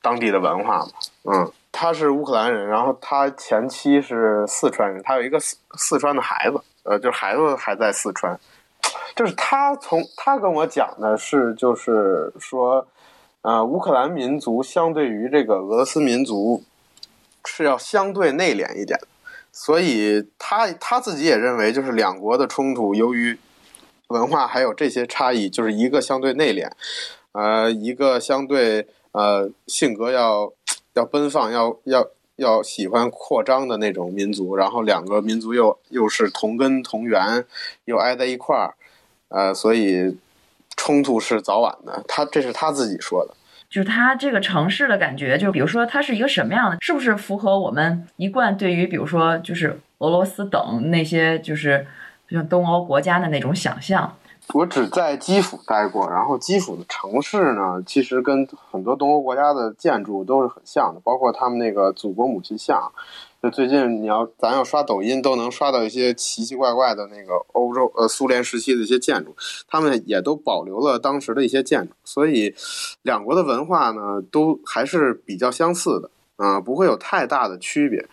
[0.00, 0.92] 当地的文化嘛，
[1.24, 8.38] 嗯，他是乌克兰人，然后他前妻是四川人，他有一个四四川的孩子，呃，就是孩子还在四川，
[9.16, 12.86] 就是他从他跟我讲的是，就是说，
[13.42, 16.62] 呃，乌克兰民族相对于这个俄罗斯民族
[17.44, 18.98] 是要相对内敛一点，
[19.50, 23.36] 所以他他自己也认为，就是两国的冲突，由于
[24.06, 26.70] 文化还有这些差异，就是一个相对内敛，
[27.32, 28.86] 呃，一个相对。
[29.18, 30.52] 呃，性格要
[30.94, 37.44] 要奔放，要要要喜欢扩张的那种民族，然后两个民族又又是同根同源，
[37.86, 38.74] 又挨在一块儿，
[39.26, 40.16] 呃，所以
[40.76, 42.04] 冲突是早晚的。
[42.06, 43.34] 他这是他自己说的，
[43.68, 51.84] 就是他这个城市的感觉，就比如说它是一个什么样的，是不是符合我们一贯对于比如说就是俄罗斯等那些就是
[52.30, 54.16] 像东欧国家的那种想象？
[54.54, 62.90] 我只在基辅待过，然后基辅的城市呢，其实跟很多东欧国家的建筑都是很像的，包括他们那个祖国母亲像。
[63.40, 69.36] 就最近你要咱要刷抖音，都能刷到一些奇奇怪怪的那个欧洲呃苏联时期的一些建筑，
[69.68, 72.54] 他们也都保留了当时的一些建筑，所以
[73.02, 78.08] 两国的文化呢都还是比较相似的啊，不会有太大的区别。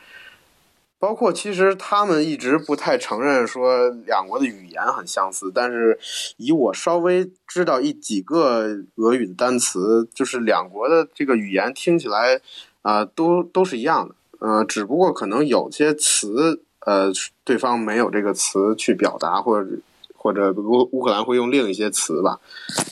[1.06, 6.00] 包括其实他们一直不太承认说两国的语言很相似，但是
[6.38, 12.42] 以我稍微知道一几个俄语的单词，就是两国的这个语言听起来
[12.82, 17.12] 啊都都是一样的，呃，只不过可能有些词呃
[17.44, 19.70] 对方没有这个词去表达，或者
[20.16, 22.40] 或者乌乌克兰会用另一些词吧，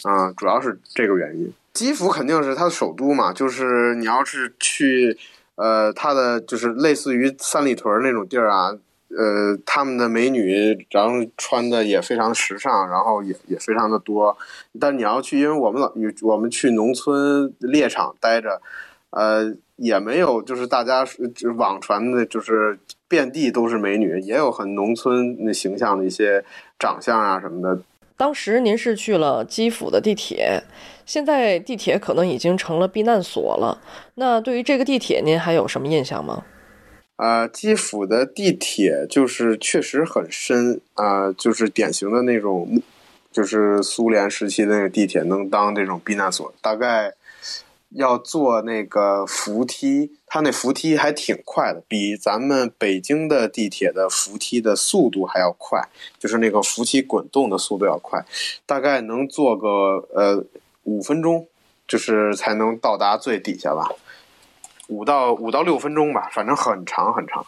[0.04, 1.52] 啊，主要是这个原因。
[1.74, 5.18] 基辅肯定是它的首都嘛，就是你要是去。
[5.56, 8.72] 呃，它的就是类似于三里屯那种地儿啊，
[9.16, 14.36] 呃，他们的美女，然后穿的也非常时尚，然后也也非常的多。
[14.80, 18.62] 但你要去，因为我们老我们去农村猎场待着，
[19.12, 21.06] 呃，也没有就是大家
[21.56, 26.44] 网传的，就是遍地都是美女，也有很农村那形象的一些
[26.80, 27.80] 长相啊什么的。
[28.16, 30.64] 当时您是去了基辅的地铁。
[31.06, 33.82] 现在地铁可能已经成了避难所了。
[34.16, 36.46] 那对于这个地铁，您还有什么印象吗？
[37.18, 42.82] 啊，基辅的地铁就是确实很深啊，就是典型的那种，
[43.32, 46.54] 就是苏联时期的那个地铁能当这种避难所。
[46.62, 47.14] 大概
[47.96, 55.88] 要坐那个扶梯，它那扶梯还挺快的，比咱们北京的地铁的扶梯的速度还要快，
[56.20, 58.26] 就是那个扶梯滚动的速度要快，
[58.66, 60.46] 大概能坐个呃。
[60.86, 61.48] 五分钟，
[61.88, 63.88] 就是才能到达最底下吧，
[64.90, 67.46] 五到五到六分钟吧，反正很长很长。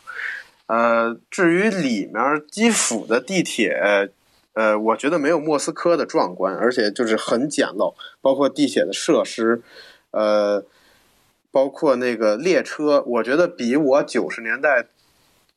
[0.68, 3.78] 呃，至于里面基辅的地铁，
[4.54, 9.62] 呃，我觉得没有莫斯科的壮观，而且就是很简陋，包括地铁的设施，
[10.16, 10.64] 呃，
[11.52, 14.88] 包括那个列车，我觉得比我九十年代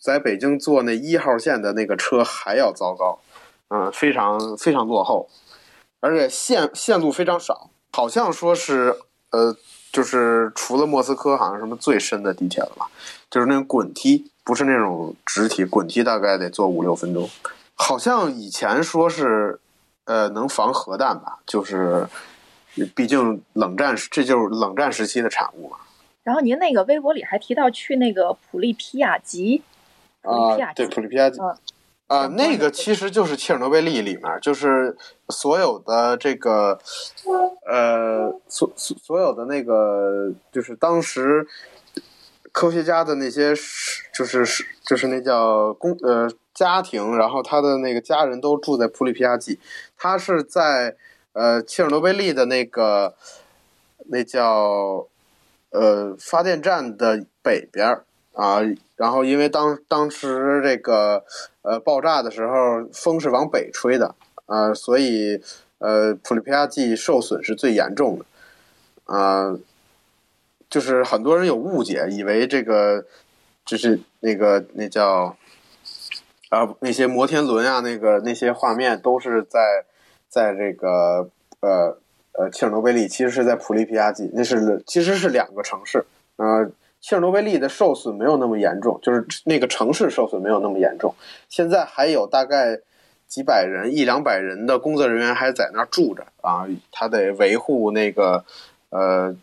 [0.00, 3.20] 在北京坐那一号线的那个车还要糟糕，
[3.68, 5.28] 嗯，非常非常落后。
[6.00, 8.96] 而且线线路非常少，好像说是
[9.30, 9.56] 呃，
[9.92, 12.88] 就是除了莫斯科，好像什么最深的地铁了吧？
[13.30, 17.28] 就是那种滚梯，不是那种直梯，滚梯大概得坐五六分钟。
[17.74, 19.60] 好像以前说是，
[20.04, 22.08] 呃能防核弹吧，就是
[22.86, 25.76] 毕竟冷战，这就是冷战时期的产物嘛。
[26.22, 29.62] 然后您那个微博里还提到去那个普利皮亚吉，
[30.20, 31.40] 啊，对，普利皮亚吉，
[32.06, 34.96] 啊，那个其实就是切尔诺贝利里面，就是
[35.30, 36.78] 所有的这个，
[37.66, 41.46] 呃，所所所有的那个，就是当时
[42.52, 43.54] 科学家的那些，
[44.12, 44.44] 就是
[44.84, 49.58] 就是那叫公呃家庭，然后他的那个家人都住在普利皮亚季，
[49.96, 50.96] 他是在
[51.38, 53.14] 呃切尔诺贝利的那个
[54.06, 55.06] 那叫。
[55.70, 58.00] 呃，发电站的北边
[58.32, 58.60] 啊，
[58.96, 61.22] 然后因为当当时这个
[61.60, 64.14] 呃爆炸的时候，风是往北吹的
[64.46, 65.42] 啊，所以
[65.76, 68.24] 呃普利皮亚季受损是最严重的
[69.14, 69.58] 啊，
[70.70, 73.04] 就是很多人有误解，以为这个
[73.66, 75.36] 就是那个那叫
[76.48, 79.84] 啊那些摩天轮啊，那个那些画面都是在
[80.28, 81.98] 在这个呃。
[82.32, 86.04] 呃，切尔诺贝利其实是在普利皮亚季，那是其实是两个城市。
[86.36, 91.12] 呃，切尔诺贝利的受损没有那么严重，就是那个城市受损没有那么严重。
[91.48, 92.78] 现在还有大概
[93.26, 98.44] 几百人、一两百人的工作人员还在那儿住着啊，他得维护那个
[98.90, 99.34] 呃，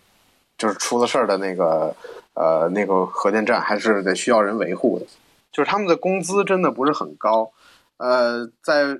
[0.57, 1.93] 就是出了事儿的那个
[2.33, 5.05] 呃那个核电站，还是得需要人维护的。
[5.51, 7.51] 就是他们的工资真的不是很高，
[7.97, 8.99] 呃，在。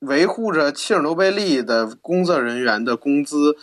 [0.00, 3.56] 维护着切尔诺贝利的工作人员的工资，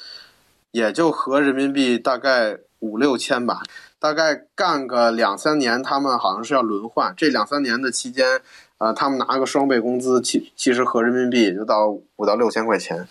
[0.71, 3.61] 也就合人民币大概五六千吧。
[3.99, 7.13] 大概干个两三年，他们好像是要轮换。
[7.17, 8.41] 这两三年的期间，
[8.77, 13.07] 呃，他们拿个双倍工资，其其实合人民币也就到五到六千块钱。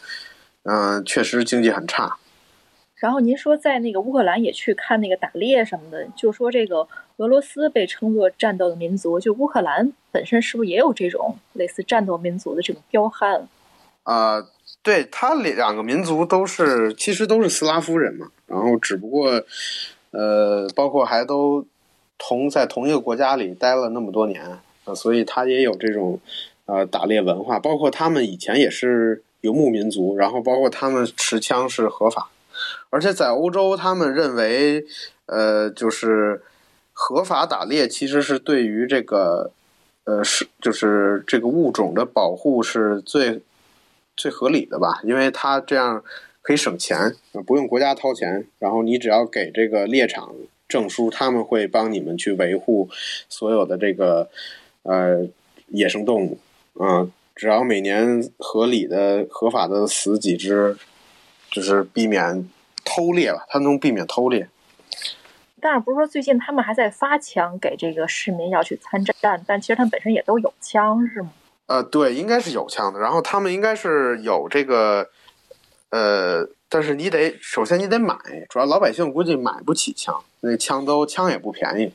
[0.62, 2.18] 嗯，确实经济很差。
[2.94, 6.86] 然后您说在那个乌克兰也去看那个打猎什么的，就说这个
[7.18, 13.48] 俄罗斯被称作战斗的民族，就乌克兰本身是不是也有这种类似战斗民族的这种彪悍？
[14.02, 14.46] 啊，
[14.82, 19.42] 对，他两个民族都是其实都是斯拉夫人嘛，然后只不过
[20.10, 21.64] 呃，包括还都
[22.18, 24.42] 同在同一个国家里待了那么多年
[24.84, 26.20] 啊，所以他也有这种
[26.66, 32.28] 呃打猎文化，包括他们以前也是游牧民族，然后包括他们持枪是合法。
[32.90, 34.84] 而且在欧洲，他们认为，
[35.26, 36.42] 呃，就是
[36.98, 39.52] 合法打猎其实是对于这个，
[40.04, 43.42] 呃，是就是这个物种的保护是最
[44.16, 45.00] 最合理的吧？
[45.04, 46.02] 因为它这样
[46.40, 47.14] 可以省钱，
[47.46, 50.34] 不用国家掏钱，然后你只要给这个猎场
[50.66, 52.88] 证书，他们会帮你们去维护
[53.28, 54.30] 所有的这个
[54.84, 55.28] 呃
[55.66, 56.38] 野生动物，
[56.80, 60.76] 嗯，只要每年合理的、合法的死几只，
[61.50, 62.48] 就是避免。
[62.88, 64.48] 偷猎吧，他能避免偷猎。
[65.66, 69.42] 但是不是说最近他们还在发枪给这个市民要去参战？
[69.44, 71.30] 但其实他们本身也都有枪，是吗？
[71.66, 73.00] 呃，对，应该是有枪的。
[73.00, 75.08] 然后他们应该是有这个，
[75.90, 78.16] 呃，但是你得首先你得买，
[78.48, 81.92] 主要老百姓估计买不起枪，那枪都枪也不便宜。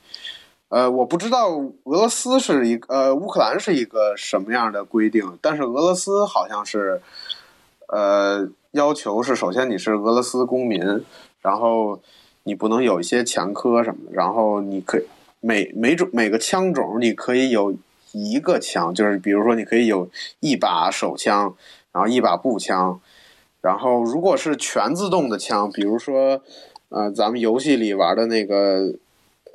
[0.68, 1.52] 呃，我不知道
[1.86, 7.02] 俄罗斯是一，呃，乌克兰是一个什么样的规定，但是俄罗斯好像是，
[7.88, 8.50] 呃。
[8.72, 10.82] 要求是，首先你是俄罗斯公民，
[11.42, 12.00] 然后
[12.44, 15.04] 你不能有一些前科什么的，然后你可以
[15.40, 17.76] 每每种每个枪种你可以有
[18.12, 21.56] 一个枪，就是比如说你可以有一把手枪，
[21.92, 23.00] 然后一把步枪，
[23.62, 26.42] 然后如果是全自动的枪，比如说
[26.90, 28.94] 呃咱们游戏里玩的那个。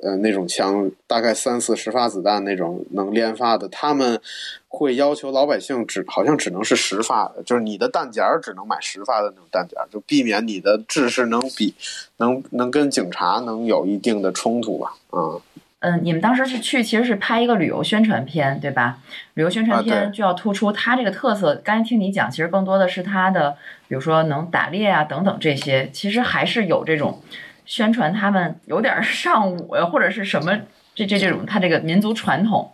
[0.03, 4.21] 呃，那种枪大概三四十发子弹那种能连发的，他们
[4.67, 11.73] 会要求老百姓只好像只能是十发的，就是你的弹夹只能买十发的那种弹夹，就避免你的制式能比
[12.17, 14.93] 能能跟警察能有一定的冲突吧。
[15.11, 15.41] 嗯
[15.79, 18.99] 嗯，你们当时是去其实是拍一个旅游宣传片对吧？
[19.33, 21.55] 旅游宣传片就要突出它这个特色。
[21.63, 23.57] 刚才听你讲，其实更多的是它的，
[23.87, 27.19] 比如说能打猎啊等等这些，其实还是有这种。
[27.67, 30.57] 宣传他们有点上午呀，或者是什么
[30.95, 32.71] 这这这种他这个民族传统。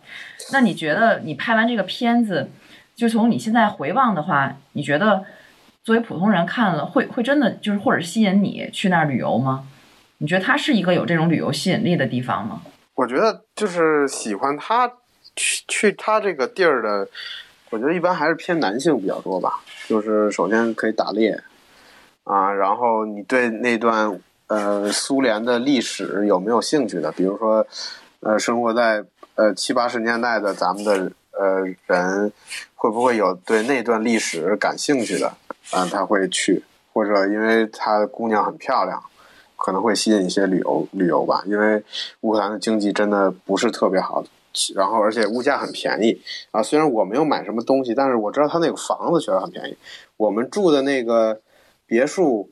[0.52, 2.48] 那你觉得你拍完这个片子，
[2.94, 5.24] 就从你现在回望的话，你觉得
[5.82, 9.66] 作为普通人看了会会真的就是或者吸引你去那儿旅游吗？
[10.18, 12.62] 你觉得它是一个有这种旅游吸引力的地方吗？
[12.94, 14.88] 我觉得就是喜欢他
[15.34, 17.08] 去去他这个地儿的，
[17.70, 19.60] 我觉得一般还是偏男性比较多吧。
[19.88, 21.42] 就是首先可以打猎
[22.22, 24.20] 啊，然后你对那段。
[24.46, 27.10] 呃，苏联的历史有没有兴趣的？
[27.12, 27.66] 比如说，
[28.20, 29.04] 呃，生活在
[29.36, 32.32] 呃七八十年代的咱们的呃人，
[32.74, 35.28] 会不会有对那段历史感兴趣的？
[35.70, 39.02] 啊，他会去，或者因为他姑娘很漂亮，
[39.56, 41.42] 可能会吸引一些旅游旅游吧。
[41.46, 41.82] 因为
[42.20, 44.22] 乌克兰的经济真的不是特别好，
[44.74, 46.20] 然后而且物价很便宜
[46.50, 46.62] 啊。
[46.62, 49.76] 虽然我没有买什么东西，但是我知道他那个房子确实很便宜。
[50.18, 51.40] 我们住的那个
[51.86, 52.50] 别墅，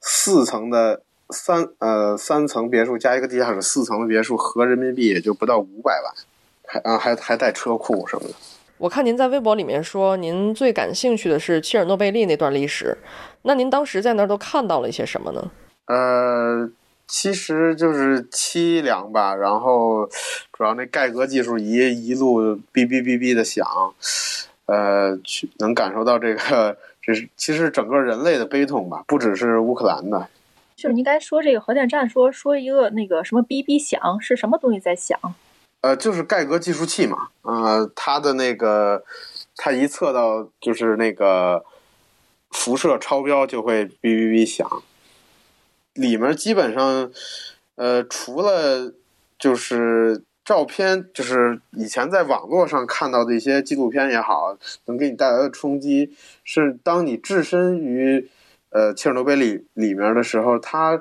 [0.00, 1.00] 四层的
[1.30, 6.12] 三呃三层别墅加一个地下室，四层的别墅合人民币也就不到五百万，
[6.66, 8.34] 还啊还还带车库什么的。
[8.78, 12.98] 我看您在微博里面说，您最感兴趣的是切尔诺贝利那段历史。
[13.42, 15.50] 那您当时在那儿都看到了一些什么呢？
[15.86, 16.68] 呃，
[17.06, 19.34] 其实就是凄凉吧。
[19.36, 20.08] 然后
[20.52, 22.42] 主要那盖革技术仪一路
[22.72, 23.64] 哔哔哔哔的响，
[24.66, 30.28] 呃，去能感受到这个，这是其实整个人类的悲痛吧，不只是乌克兰的。
[30.82, 35.16] 就是您刚才说这个核电站，说说一个那个什么哔哔响，是什么东西在响？
[35.80, 39.04] 呃，就是盖革计数器嘛，呃，它的那个，
[39.56, 41.64] 它一测到就是那个
[42.50, 44.68] 辐射超标就会哔哔哔响。
[45.94, 47.12] 里面基本上，
[47.76, 48.92] 呃，除了
[49.38, 56.12] 就是照片，就是以前在网络上看到的一些纪录片也好，能给你带来的冲击，
[56.42, 58.28] 是当你置身于
[58.72, 61.00] 呃切尔诺贝利里面的时候，它。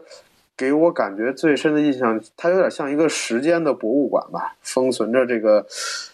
[0.57, 5.65] 给我感觉最深的印象，它有点像一个时间的博物馆吧，封存着这个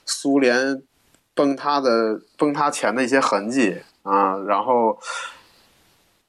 [0.06, 0.82] 苏联
[1.34, 4.98] 崩塌的崩塌前的一些痕迹啊，然后，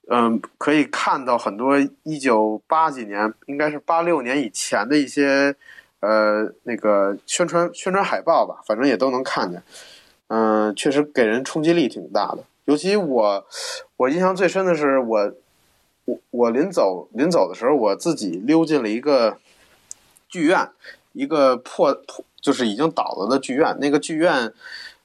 [0.08, 5.54] 嗯，可以看到很多一九八几年，应该是八六年以前的一些
[6.00, 9.62] 呃那个宣传宣传海报吧，反正也都能看见，
[10.26, 13.46] 嗯，确实给人冲击力挺大的，尤其我
[13.96, 15.32] 我印象最深的是我。
[16.08, 19.36] 我我临走临走的时候，我自己溜进了一个
[20.26, 20.70] 剧院，
[21.12, 23.76] 一个破破就是已经倒了的剧院。
[23.78, 24.50] 那个剧院，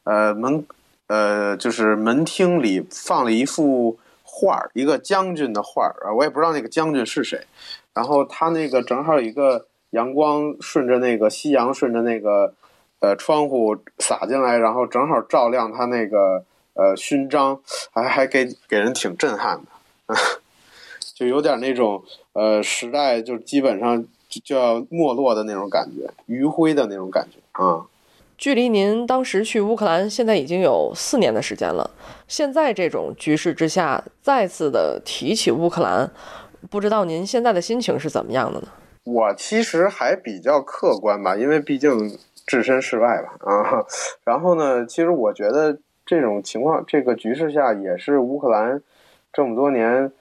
[0.06, 0.66] 呃门
[1.08, 7.46] 呃就是门厅里放了一幅画儿，一个将军的画儿啊，我也不知道那个将军是谁。
[7.94, 12.54] 然后他那个正好有一个阳光顺着那个夕阳顺着那个
[13.02, 17.60] 呃窗户洒进来，然后正好照亮他那个呃勋章，
[17.92, 20.16] 还还给给人挺震撼的。
[21.16, 22.04] 就有点那种，
[22.34, 24.04] 呃，时代就基本上
[24.44, 27.86] 就要没落的那种感觉，余晖的那种感觉啊。
[28.36, 31.90] 距离您当时去乌克兰，现在已经有四年的时间了。
[32.28, 36.12] 现在这种局势之下，再次的提起乌克兰，
[36.70, 38.68] 不知道您现在的心情是怎么样的呢？
[39.04, 42.18] 我其实还比较客观吧，因为毕竟
[42.48, 43.86] 置身事外吧啊。
[44.26, 48.82] 然后呢，其实我觉得这种情况，这个局势下，也是乌克兰
[49.32, 50.12] 这么多年。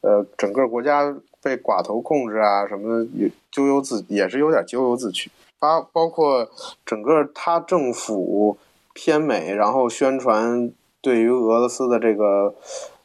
[0.00, 5.30] 呃，整个国家被寡头控制啊，什么，也咎由自也是有点咎由自取。
[5.58, 6.50] 包包括
[6.84, 8.58] 整个他政府
[8.92, 12.54] 偏美，然后宣传对于俄罗斯的这个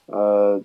[0.07, 0.61] 呃，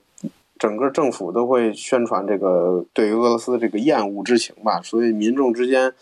[0.59, 4.81] 整个政府都会宣传这个对于俄罗斯的这个厌恶之情吧。
[4.83, 5.93] 所以民众之间，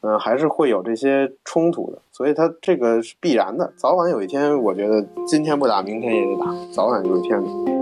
[0.00, 1.98] 嗯，还是会有这些冲突的。
[2.10, 7.77] 所以它这个是必然的，早晚有一天，我觉得今天不打，明天也得打，早晚有一天。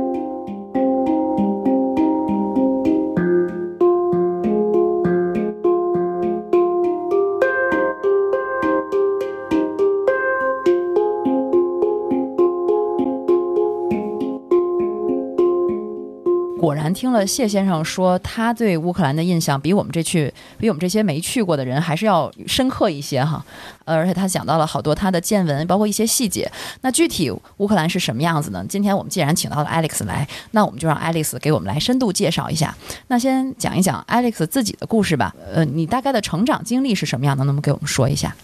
[16.67, 23.41] 果然听了谢先生说，他对乌克兰的印象比我们这去，比我们这些没去过的人还是要深刻一些哈。
[23.85, 26.51] 而且他讲到了好多他的见闻，包括一些细节。
[26.81, 28.67] 那具体乌克兰是什么样子呢？
[28.69, 32.77] 今天我们既然请到了 Alex 来，那我们就让 Alex 给我们来深度介绍一下。
[33.07, 35.33] 那先讲一讲 Alex 自己的故事吧。
[35.55, 37.45] 呃，你大概的成长经历是什么样的？
[37.45, 38.35] 能不能给我们说一下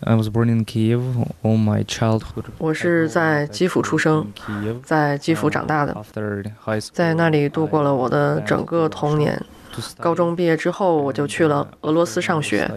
[0.00, 1.00] ？I was born in Kiev.
[1.42, 2.44] All my childhood.
[2.58, 4.26] 我是在基辅出生，
[4.84, 5.96] 在基辅长大的，
[6.92, 9.42] 在那里度过了我的整个童年。
[9.98, 12.70] 高中毕业之后，我就去了俄罗斯上学。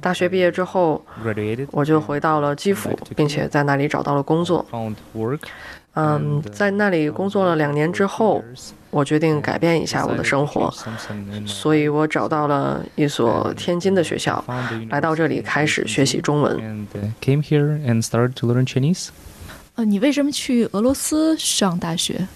[0.00, 1.04] 大学毕业之后，
[1.70, 4.64] 我就回到了基辅，并且在那里找到了工作。
[5.94, 8.42] 嗯，在那里工作了两年之后，
[8.88, 10.72] 我决定改变一下我的生活，
[11.46, 14.42] 所以我找到了一所天津的学校，
[14.88, 16.86] 来到这里开始学习中文。
[19.74, 22.26] 呃，你为什么去俄罗斯上大学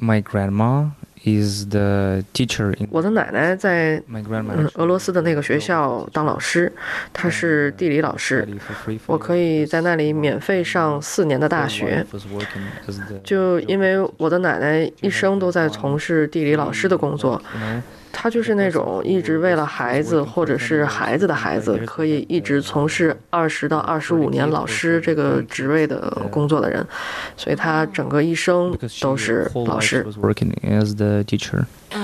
[0.00, 0.88] ？My grandma.
[1.24, 6.72] Is the teacher in 我的奶奶在嗯俄罗斯的那个学校当老师，
[7.12, 8.46] 她是地理老师。
[9.06, 12.04] 我可以在那里免费上四年的大学，
[13.24, 17.40] 就因为我的奶奶一生都在从事地理老师的工作。
[18.12, 26.84] 他就是那种一直为了孩子，或者是孩子的孩子，可以一直从事二十到二十五年老师这个职位的工作的人，
[27.36, 30.06] 所以他整个一生都是老师。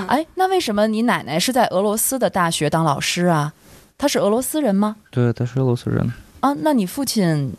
[0.07, 3.53] 哎，那为什么你奶奶是在俄罗斯的大学当老师啊？
[3.97, 4.97] 她是俄罗斯人吗？
[5.09, 6.11] 对，她是俄罗斯人。
[6.41, 7.53] 啊，那你父亲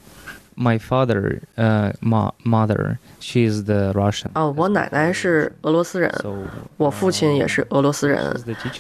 [0.57, 4.29] ？My father, 呃，mother, she is the Russian.
[4.35, 6.11] 哦，我奶奶是俄罗斯人，
[6.79, 8.35] 我父亲也是俄罗斯人，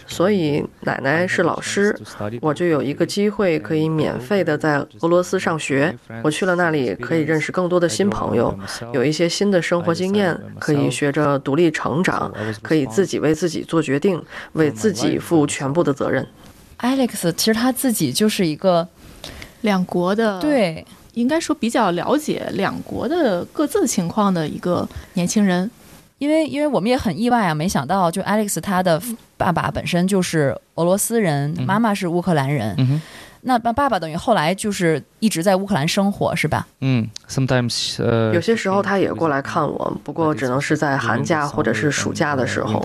[0.07, 1.95] 所以奶奶是老师，
[2.41, 5.95] 我就有一个机会可以免费的在俄罗斯上学。
[6.23, 8.59] 我去了那里，可以认识更多的新朋友，
[8.95, 14.23] 有一些新的生活经验，可以学着独立成长，可以自己为自己做决定，
[14.53, 16.27] 为自己负全部的责任。
[16.79, 18.89] Alex 其实他自己就是一个。
[19.63, 20.85] 两国的对，
[21.17, 25.71] 应该说比较了解两国的各自情况的一个年轻人，
[26.19, 29.01] 因为因为我们也很意外啊，没想到就 Alex 他的
[29.39, 33.01] 爸爸本身就是俄罗斯人，妈妈是乌克兰人，
[33.41, 36.67] 那爸爸爸等于后来就是一直在乌克兰生活是吧？
[36.81, 42.85] 嗯，sometimes 呃，有些时候他也过来看我，不过只能是在寒假或者是暑假的时候。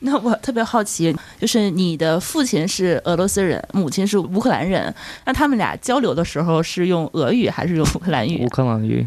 [0.02, 4.92] 那我特别好奇，就是你的父亲是俄罗斯人，母亲是乌克兰人，
[5.26, 8.44] 那他们俩交流的时候是用俄语还是用乌克兰语？
[8.44, 9.06] 乌克兰语。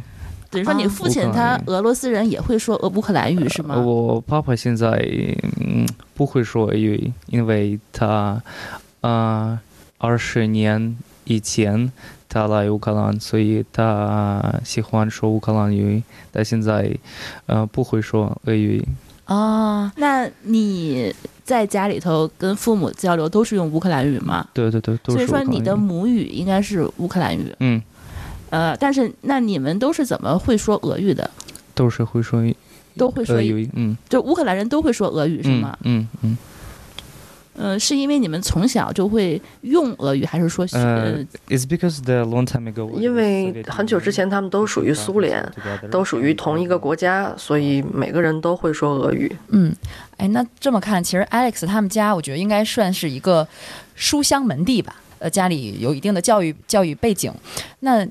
[0.52, 3.76] 等于说你父亲他俄罗斯人也会说俄乌克兰语是吗？
[3.76, 4.90] 我爸爸现在
[5.60, 5.84] 嗯
[6.14, 8.40] 不会说俄语，因为他
[9.02, 9.60] 啊
[9.98, 11.92] 二十年以前
[12.30, 16.96] 他来乌克兰，所以他喜欢说乌克兰语，但现在
[17.48, 18.86] 呃不会说俄语。
[19.26, 21.14] 哦，那你
[21.44, 24.48] 在家里头跟父母交流都是用乌克兰语吗？
[24.54, 27.54] 对对对，所以说你的母语应该是乌克兰语。
[27.60, 27.82] 嗯，
[28.50, 31.30] 呃，但是那你们都是怎么会说俄语的？
[31.74, 32.44] 都是会说，
[32.98, 33.70] 都会说俄语。
[33.74, 35.78] 嗯，就乌克兰人都会说俄语是吗？
[35.84, 36.38] 嗯嗯。
[37.56, 40.68] 呃，是因为你们从小就会用俄语，还是说？
[40.74, 42.92] 呃，It's because the long time ago。
[43.00, 45.46] 因为很久之前他们都属于苏联，
[45.92, 49.32] 都属于同一个国家，所以每个人都会说俄语。
[49.50, 49.72] 嗯，
[50.18, 53.48] 哎，那这么看，其实 Alex 他们家，我觉得应该算是一个
[53.94, 54.96] 书香门第吧。
[55.20, 57.32] 呃，家里有一定的教育教育背景。
[57.82, 58.06] 那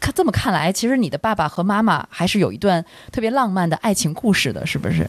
[0.00, 5.08] 看这么看来，其实你的爸爸和妈妈还是有一段特别浪漫的爱情故事的，是不是？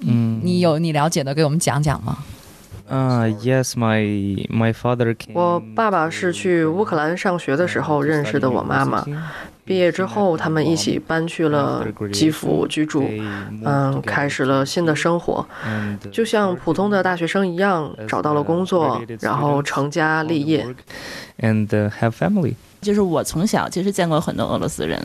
[0.00, 2.18] 嗯，你有你了解的，给我们讲讲吗？
[2.88, 5.32] 啊，Yes, my my father came.
[5.32, 9.04] 我爸爸是去乌克兰上学的时候认识的我妈妈，
[9.64, 13.08] 毕业之后他们一起搬去了基辅居住，
[13.64, 15.46] 嗯，开始了新的生活，
[16.12, 20.66] 就像普通的大学生一样，找到了工作，然后成家立业
[21.40, 22.54] ，and have family.
[22.82, 25.02] 就是我从小其实见过很多俄罗斯人，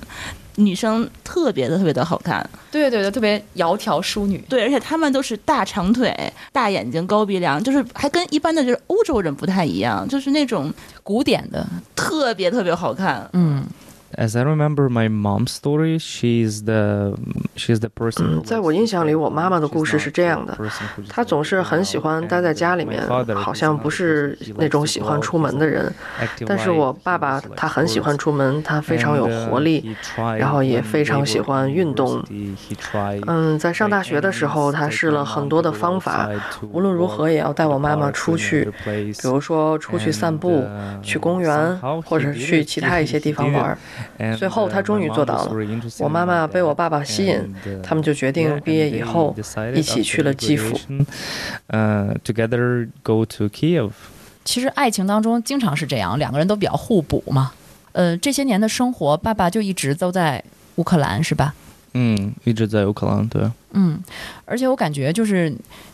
[0.60, 6.14] 女生特别的特别的好看，对对对，特别窈窕淑女，对，而且她们都是大长腿、
[6.52, 13.66] 大眼睛、高鼻梁，就是还跟一般的就是欧洲人不太一样，就是那种古典的，特别特别好看，嗯。
[14.20, 17.16] As I remember my mom's story, she's the
[17.56, 18.26] she's the person.
[18.26, 20.58] 嗯，在我印象里，我妈妈的故事是这样的：
[21.08, 23.02] 她总是很喜欢待在家里面，
[23.38, 25.90] 好像不是那种喜欢出门的人。
[26.46, 29.96] 但是我爸爸他很喜欢出门，他非常有活力，
[30.38, 32.22] 然后也非常喜欢运动。
[33.26, 36.30] 嗯，在上大学的时候，他试了很多的方法，
[36.74, 40.68] 无论如何也要带我妈妈出去，比如说出去散步、
[41.02, 43.78] 去公园，或者去其他一些地方玩。
[44.38, 45.52] 最后，他终于做到了。
[46.00, 49.36] 我妈妈被我爸爸吸引，他们就决定毕业以后
[49.74, 50.78] 一起去了基辅。
[51.68, 53.92] 呃，together go to Kiev。
[54.44, 57.52] 其实爱情当中经常是这样，两个人都比较互补嘛。
[57.92, 60.44] 呃，这些年的生活，爸爸就一直都在
[60.76, 61.54] 乌克兰，是吧？
[61.94, 63.42] 嗯，一直在乌克兰，对。
[63.72, 64.00] 嗯，
[64.46, 65.50] 而且我感觉就是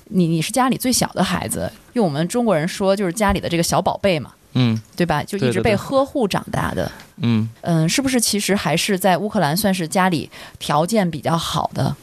[0.05, 4.31] 你，你是家里最小的孩子，用我们中国人说，就是家里的这个小宝贝嘛。
[4.55, 5.23] 嗯，对吧？
[5.23, 6.91] 就一直被呵护长大的。
[7.17, 10.29] 嗯嗯，是不是其实还是在乌克兰算是家里
[10.59, 11.95] 条件比较好的？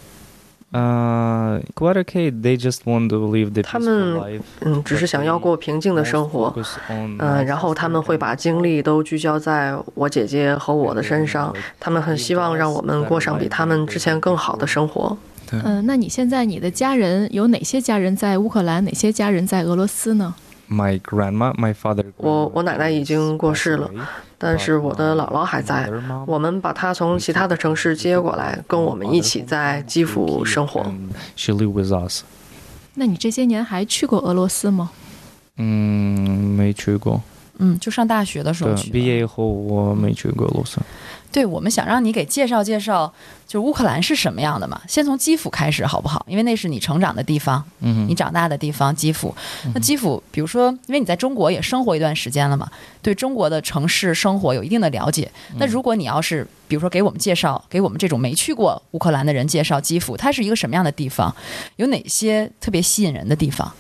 [0.71, 2.31] 呃，quite okay.
[2.31, 6.55] They just want to live the 他们嗯，只是想要过平静的生活。
[6.89, 11.55] 嗯，然后他们会把精力都聚焦在我姐姐和我的身上。
[11.79, 15.15] 他们很希望让我们过上比他们之前更好的生活。
[15.51, 18.83] 嗯，那你现在你的家人有哪些家人在乌克兰？
[18.87, 20.35] 哪些家人在俄罗斯呢
[20.73, 22.07] ？My grandma, my father.
[22.17, 23.91] 我我奶奶已经过世了，
[24.39, 25.91] 但是我的姥姥还在。
[26.27, 30.81] 我们把她从其他的城市接过来，跟我们一起在基辅生活。
[31.37, 32.23] She live with us.
[32.95, 34.91] 那你这些年还去过俄罗斯吗？
[35.57, 37.23] 嗯，没去过。
[37.63, 38.91] 嗯，就上大学的时候去。
[38.91, 40.79] 毕业以后我没去过俄罗斯。
[41.31, 43.11] 对，我们想让你给介绍介绍，
[43.47, 44.79] 就是乌克兰是什么样的嘛？
[44.87, 46.23] 先从基辅开始好不好？
[46.29, 49.35] 因为那是你成长的地方，嗯，你长大的地方，基辅。
[49.73, 55.31] 那基辅，比如说，因为你在中国也生活一段时间了嘛，对中国的城市生活有一定的了解。
[55.57, 61.35] 那如果你要是，比如说给我们介绍，给我们这种没去过乌克兰的人介绍基辅，它是一个什么样的地方？
[61.77, 63.73] 有哪些特别吸引人的地方？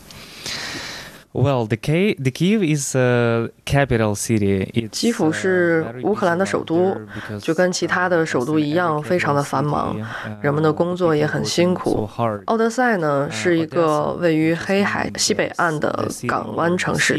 [1.34, 4.88] Well, the Kiev, the Kiev is a capital city.
[4.90, 6.94] 基辅是乌克兰的首都，
[7.40, 9.96] 就跟其他的首都一样，非常的繁忙，
[10.42, 12.06] 人们的工作也很辛苦。
[12.44, 17.18] 奥德赛呢是一个位于黑海西北岸的港湾城市，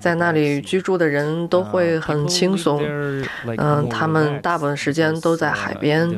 [0.00, 2.82] 在那里居住的人都会很轻松，
[3.58, 6.10] 嗯，他们大部分时间都在海边，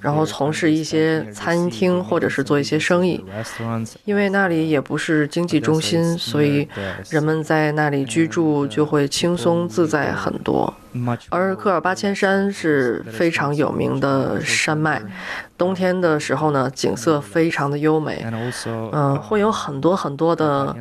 [0.00, 3.24] 然后从事一些餐厅或者是做一些生意，
[4.04, 6.67] 因为那里也不是经济中心，所以。
[7.10, 10.72] 人们在那里居住就会轻松自在很多，
[11.30, 15.00] 而科尔巴千山是非常有名的山脉，
[15.56, 18.24] 冬天的时候呢，景色非常的优美，
[18.92, 20.74] 嗯，会有很多很多的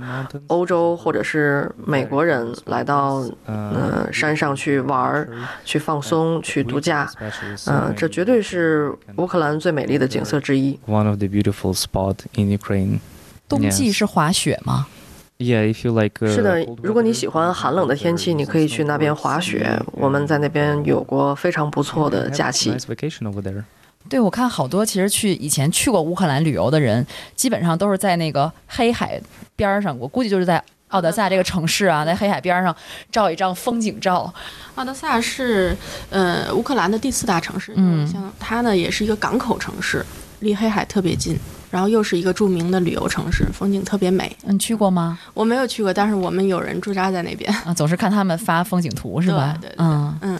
[0.47, 5.27] 欧洲或者是美国人来到嗯山上去玩、
[5.65, 7.09] 去放松、去度假，
[7.67, 10.79] 嗯，这绝对是乌克兰最美丽的景色之一。
[10.87, 12.99] One of the beautiful spot in Ukraine。
[13.49, 14.87] 冬季是滑雪吗
[15.39, 16.27] ？Yeah, if you like.
[16.27, 19.79] 是的，如果你喜欢寒冷的天气，你可以去那边滑雪。
[19.91, 22.75] 我们在那边有过非常不错的假期。
[24.09, 29.21] 对，我看好多其实去以前去过乌克兰旅游的人，基本上都是在那个黑海
[29.55, 29.97] 边上。
[29.99, 32.73] 我估计就是在奥德萨这个城市啊，在黑海边上
[33.11, 34.33] 照一张风景照。
[34.75, 35.75] 奥德萨是
[36.09, 40.05] 呃乌克兰的第四大城市，嗯，像它呢也是一个港口城市，
[40.39, 41.37] 离黑海特别近。
[41.69, 44.35] 然后又是一个著名的旅游城市，风景特别美。
[44.43, 45.19] 你去过吗？
[45.33, 49.57] 我没有去过，但是我们有人驻扎在那边啊，总是看他们发风景图，是吧？
[49.61, 50.39] 对对嗯嗯。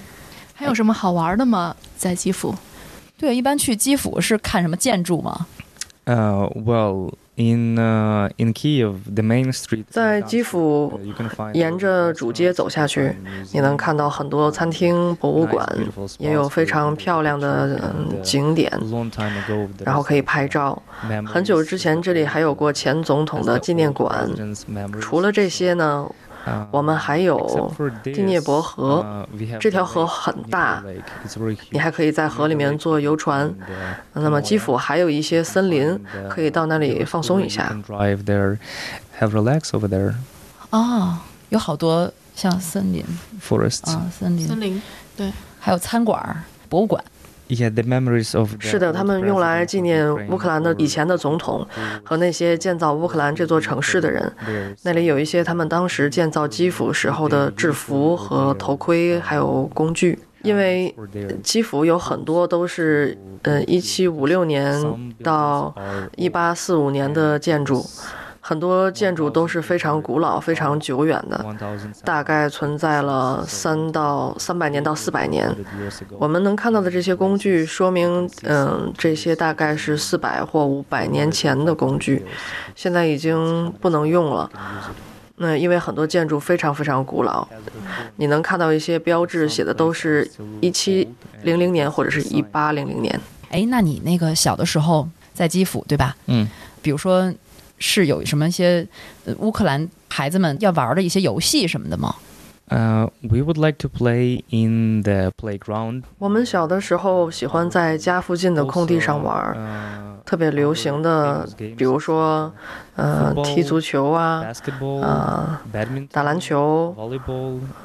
[0.54, 1.76] 还有什么好玩的吗？
[1.96, 2.56] 在基辅？
[3.18, 5.46] 对，一般去基辅是看什么建筑吗？
[6.06, 7.14] 呃，Well。
[7.38, 7.78] In
[8.38, 9.86] in Kiev, the main street.
[9.92, 11.00] 在基辅，
[11.54, 13.16] 沿着主街走下去，
[13.54, 15.64] 你能看到很多餐厅、博物馆，
[16.18, 17.80] 也有非常漂亮的
[18.24, 18.72] 景点，
[19.86, 20.82] 然后可以拍照。
[21.28, 24.28] 很久之前，这里还有过前总统的纪念馆。
[25.00, 26.10] 除了这些呢？
[26.72, 27.72] 我们还有
[28.04, 29.28] 第聂伯河，
[29.60, 30.84] 这条河很大，
[31.72, 33.54] 你还可以在河里面坐游船。
[34.14, 37.76] 那么基辅还有一些森林，可以到那里放松一下。
[40.70, 41.18] 哦，
[41.50, 43.04] 有好多像森林
[43.42, 44.82] ，forest 啊，森林，森林，
[45.16, 47.04] 对，还有餐馆、博物馆。
[48.60, 51.66] 是的，他们用来纪念乌克兰的以前的总统
[52.04, 54.32] 和那些建造乌克兰这座城市的人。
[54.84, 60.20] 那里有一些他们当时建造基辅时候的制服和头盔，还有工具。
[60.44, 60.96] 因为
[61.42, 64.80] 基辅有很多都是呃一七五六年
[65.24, 65.74] 到
[66.16, 67.84] 一八四五年的建筑。
[68.48, 71.46] 很多建筑都是非常古老、非常久远的，
[72.06, 75.54] 大概存在了三到三百年到四百年。
[76.18, 82.24] 我们能看到的这些工具，说明，嗯，这些大概是四百或五百年前的工具，
[82.74, 84.50] 现在已经不能用了。
[85.36, 87.46] 那因为很多建筑非常非常古老，
[88.16, 90.26] 你能看到一些标志，写的都是
[90.62, 91.06] 一七
[91.44, 93.20] 零零年或者是一八零零年。
[93.50, 96.16] 哎，那你那个小的时候在基辅，对吧？
[96.28, 96.48] 嗯，
[96.82, 97.30] 比如说。
[97.80, 98.88] 是有什么一些
[99.40, 102.16] 乌克兰孩子们要玩的一些游戏什么的吗？
[102.70, 106.04] 呃，We would like to play in the playground。
[106.18, 109.56] 我们小的时候喜欢在家附近的空地上玩，
[110.26, 112.52] 特别流行的，比如说，
[112.98, 114.44] 呃，踢足球啊，
[115.02, 115.62] 啊，
[116.12, 116.94] 打篮球，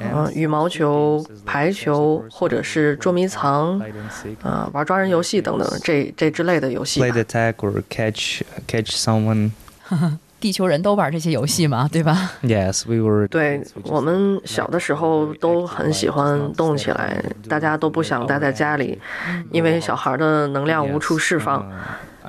[0.01, 3.81] 嗯，羽毛球、排球，或者是捉迷藏，
[4.43, 7.01] 啊，玩抓人游戏等等，这这之类的游戏。
[7.01, 9.53] Play the tag or catch catch someone。
[10.43, 13.29] 地球人都玩这些游戏嘛，对吧？Yes, we were.
[13.29, 18.99] 对我们小的时候都很喜欢动起来，大家都不想待在家里，
[19.53, 21.65] 因为小孩的能量无处释放。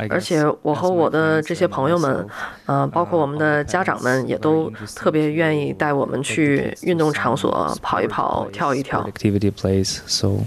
[0.09, 2.28] 而且我和我的这些朋友们，
[2.66, 9.07] 嗯，包括我们的家长们，也都特别愿意带我们去运动场所跑一跑、跳一跳。
[9.11, 10.39] Activity place, so.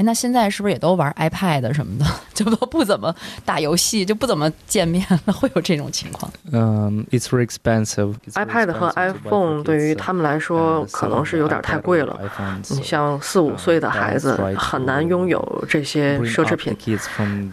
[0.00, 5.32] 哎，那现在是不是也都玩 iPad 什么的， 就都不怎么打游戏，就不怎么见面了？
[5.34, 6.32] 会有这种情况？
[6.50, 8.14] 嗯，It's very expensive.
[8.32, 12.18] iPad 和 iPhone 对于他们来说可能是有点太贵了。
[12.70, 16.74] 你像四五岁的孩子很难拥有这些奢侈品。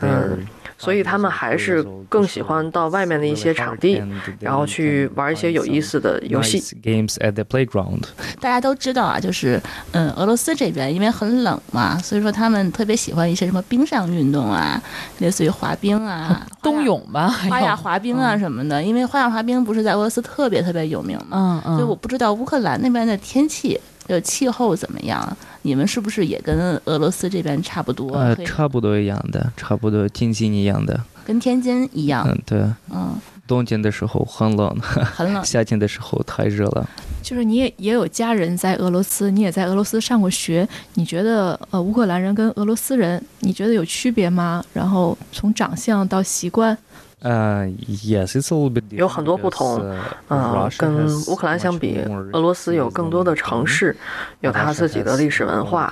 [0.02, 0.48] 嗯。
[0.78, 4.02] 所以他们还是更喜欢到外面的一些场地，
[4.40, 6.62] 然后去玩一些有意思的游戏。
[6.84, 8.04] Games at the playground。
[8.40, 9.62] 大家都知道啊，就是
[9.92, 14.82] 嗯，俄罗斯这边因为很冷嘛，所以说他们特别喜欢一些什么冰上运动啊，
[15.20, 18.82] 类似于滑冰啊、冬泳吧、花样滑冰啊什么的。
[18.84, 23.80] 因为花样滑冰不是在俄罗斯特别特别有名嘛，嗯嗯，所以我不知道乌克兰那边的天气。
[24.08, 25.38] 就气候怎么样？
[25.68, 28.16] 你们是不是也跟俄罗斯这边差不多？
[28.16, 32.26] 呃，差不多一样的，差不多天津一样的，跟天津一样。
[32.26, 32.62] 嗯，对。
[32.90, 33.14] 嗯，
[33.46, 36.90] 冬天的时候很冷，很冷； 夏天的时候太热了。
[37.22, 44.64] 就是你也也有家人在俄罗斯，你也在俄罗斯上过学，你觉得呃乌克兰人跟俄罗斯人，你觉得有区别吗？
[44.72, 46.78] 然后从长相到习惯。
[47.20, 49.84] 呃，yes, it's a little bit 有很多不同，
[50.28, 52.00] 嗯，跟乌克兰相比，
[52.32, 53.96] 俄罗斯有更多的城市，
[54.42, 55.92] 有它自己的历史文化。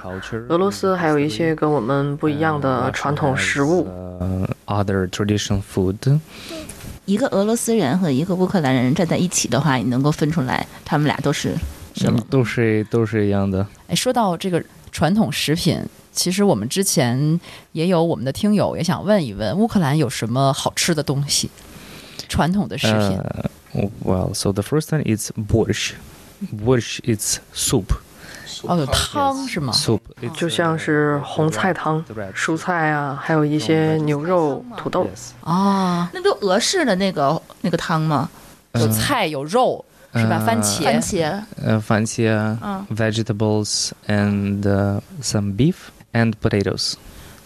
[0.50, 3.88] 俄罗斯还有一些跟我们不一样的传统食物。
[4.68, 6.20] Other traditional food。
[7.06, 11.56] 一个俄罗斯人和一个乌克兰人站在一起的话，你能够分出来他们俩都是
[11.96, 12.20] 什么？
[12.30, 13.66] 都是都是一样的。
[13.88, 15.84] 哎，说到这个传统食品。
[16.16, 17.40] 其实我们之前
[17.74, 21.50] 也有我们的听友也想问一问，乌克兰有什么好吃的东西？
[22.30, 23.20] 传统的食品。
[24.04, 25.96] Well, so the first one is borscht.
[26.52, 27.86] Borscht is soup.
[28.64, 30.00] 哦，有汤是吗？Soup
[30.34, 32.04] 就像是红菜汤，
[32.34, 35.08] 蔬菜啊，还有一些牛肉、土豆。
[35.42, 38.30] 啊，那不俄式的那个那个汤吗？
[38.74, 40.40] 有菜有肉是吧？
[40.40, 42.58] 番茄，番茄，呃，番茄
[42.96, 44.64] ，vegetables and
[45.22, 45.76] some beef.
[46.15, 46.95] and potatoes.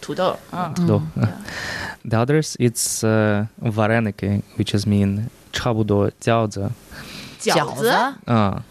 [0.01, 1.01] 土豆，嗯，土豆。
[2.03, 6.69] The others it's uh, vareniki, which is mean 差不多饺子。
[7.39, 7.91] 饺子？
[8.27, 8.61] 嗯，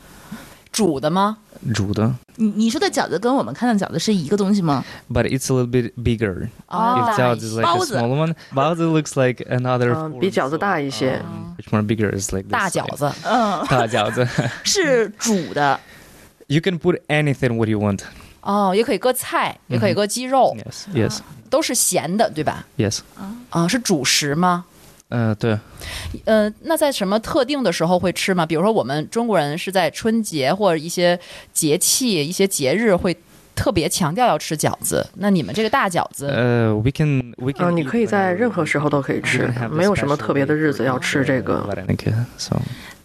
[0.71, 1.39] 煮的吗？
[1.75, 2.15] 煮的。
[2.37, 4.85] 你你说的饺子跟我们看的饺子是一个东西吗？
[5.09, 6.49] But it's a little bit bigger.
[6.69, 8.35] 哦，饺子 like a small one.
[8.55, 10.19] 包子 looks like another.
[10.19, 11.23] 比饺子大一些。
[11.57, 13.11] Which more bigger is like 大饺子。
[13.25, 14.29] 嗯，大饺子
[14.63, 15.81] 是煮的。
[16.49, 18.01] You can put anything what you want.
[18.50, 20.58] 哦，也可以搁菜，也可以搁鸡肉
[20.92, 21.20] ，yes，
[21.52, 23.02] 都是咸的，对吧？yes，
[23.52, 24.66] 啊，是主食吗？
[25.10, 25.56] 呃，对，
[26.26, 28.48] 呃，那在什么特定的时候会吃吗？
[28.48, 31.20] 比如说我们中国人是在春节或者一些
[31.54, 33.16] 节气、一些节日会
[33.54, 35.08] 特别强调要吃饺子。
[35.18, 41.68] 那你们这个大饺子，呃，we can，we can，你可以在任何时候都可以吃，没有什么特别的日子要吃这个。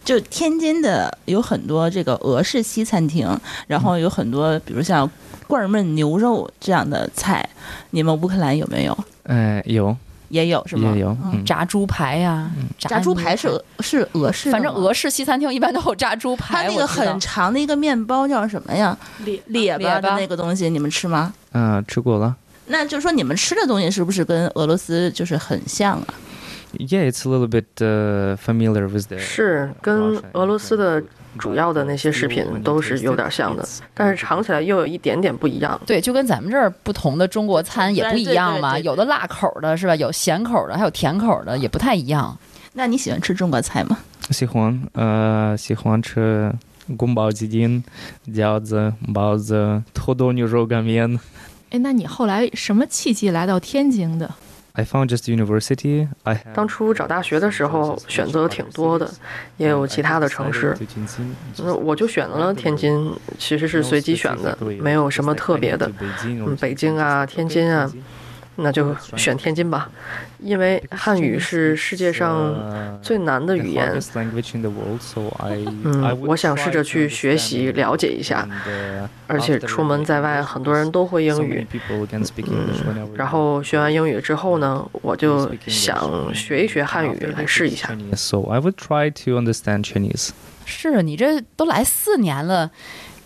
[0.05, 3.27] 就天津的有很多这个俄式西餐厅，
[3.67, 5.09] 然后有很多比如像
[5.47, 7.47] 罐焖牛肉这样的菜，
[7.89, 8.97] 你们乌克兰有没有？
[9.23, 9.97] 呃，有，
[10.29, 10.93] 也有是吗？
[10.93, 13.49] 也有，炸猪排呀，炸猪排是
[13.79, 16.63] 是俄式，反正俄式西餐厅一般都有炸猪排。
[16.63, 18.95] 它那个很长的一个面包叫什么呀？
[19.23, 21.33] 列列巴的那个东西，你们吃吗？
[21.53, 22.35] 嗯，吃过了。
[22.67, 26.07] 那就是说你们吃的东西是不是跟俄罗斯就是很像啊
[26.77, 27.65] ？Yeah, it's a little bit
[28.37, 29.17] familiar with the.
[29.17, 31.03] 是跟俄罗斯的
[31.37, 35.79] 主要的那些食品都是有点像的，但是尝起来又有一点点不一样。
[35.85, 39.95] 对，就跟咱们这儿不同的中国餐也不一样嘛，有的辣口的是吧？
[39.95, 42.37] 有咸口的，还有甜口的，也不太一样。
[42.73, 43.97] 那你喜欢吃中国菜吗？
[44.31, 46.51] 喜欢，呃，喜欢吃
[46.97, 47.83] 宫保鸡丁、
[48.27, 51.19] 饺子、包子、土豆牛肉干面。
[51.71, 54.29] 哎，那你后来什么契机来到天津的
[54.75, 56.07] ？I found just university.
[56.23, 59.09] I 当初找大学的时候选择挺多的，
[59.57, 60.77] 也有其他的城市，
[61.57, 63.11] 那我就选了天津。
[63.37, 65.91] 其实是随机选的，没有什么特别的。
[66.23, 67.91] 嗯，北京啊，天津啊。
[68.57, 69.89] 那就选天津吧，
[70.39, 72.55] 因为汉语是世界上
[73.01, 73.91] 最难的语言。
[75.83, 78.47] 嗯，我想试着去学习了解一下，
[79.27, 81.67] 而且出门在外，很多人都会英语。
[82.47, 87.89] 嗯，然后学完英语之后呢，我就想学一学汉语来试一下。
[88.13, 90.29] So I would try to understand Chinese。
[90.65, 92.71] 是你这都来四年了。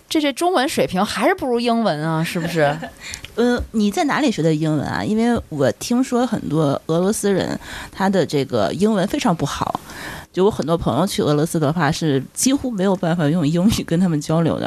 [0.10, 2.76] 这这中文水平还是不如英文啊，是不是？
[3.36, 5.02] 呃，你在哪里学的英文啊？
[5.04, 7.58] 因为我听说很多俄罗斯人
[7.92, 9.80] 他的这个英文非常不好。
[10.32, 14.66] 就我很多朋友去俄罗斯的话，是几乎没有办法用英语跟他们交流的。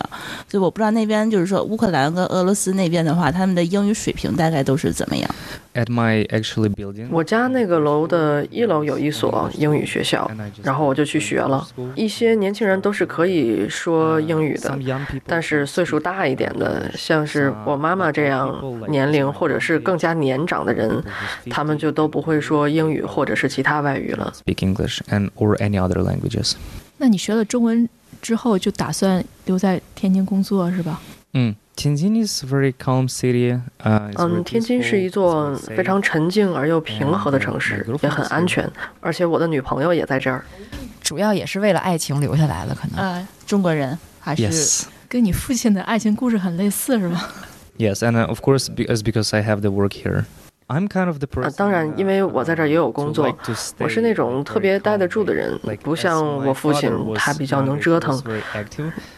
[0.49, 5.29] 所以我不知道那边就是说乌克兰跟俄罗斯那边的话，他们的英语水平大概都是怎么样
[5.75, 10.31] ？At my actually building，我家那个楼的一楼有一所英语学校，
[10.63, 11.67] 然后我就去学了。
[11.95, 14.79] 一些年轻人都是可以说英语的，
[15.27, 21.03] 但是岁数大一点的，像是我妈妈这样年龄或者是更加年长的人，
[21.51, 24.33] 他们就都不会说英语或者是其他外语了。
[24.45, 26.53] Speak English and or any other languages。
[26.99, 27.89] 那你学了中文
[28.21, 31.01] 之后，就打算留在天津工作是吧？
[31.33, 33.61] 嗯，天津 is very calm city。
[33.83, 38.71] 嗯，天津是一座非常沉静而又平和的城市，也很安全。
[39.01, 40.45] 而且我的女朋友也在这儿。
[41.01, 43.05] 主要也是为了爱情留下来了，可能。
[43.05, 47.29] 啊，中国人还是跟你父亲的爱情故事很类似，是吧
[47.79, 50.25] ？Yes, and of course, because because I have the work here.
[51.57, 53.37] 当然，因为我在这儿也有工作，
[53.79, 58.21] 我是那种特别待得住的人，不像我父亲，他比较能折腾。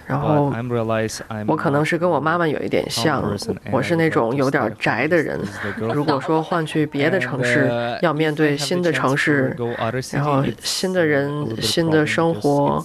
[0.07, 0.53] 然后
[1.47, 3.23] 我可能是跟我妈妈有一点像，
[3.73, 5.41] 我是那种有点宅的人。
[5.79, 7.71] 如果说换去别的城市，
[8.03, 9.57] 要面对新的城市，
[10.13, 12.85] 然后新的人、新的生活，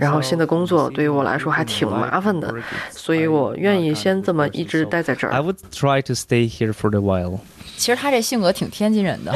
[0.00, 2.48] 然后新的工作，对于我来说还挺麻烦的，
[2.90, 5.32] 所以我愿意先这么一直待在这儿。
[7.76, 9.32] 其实他这性格挺天津人的，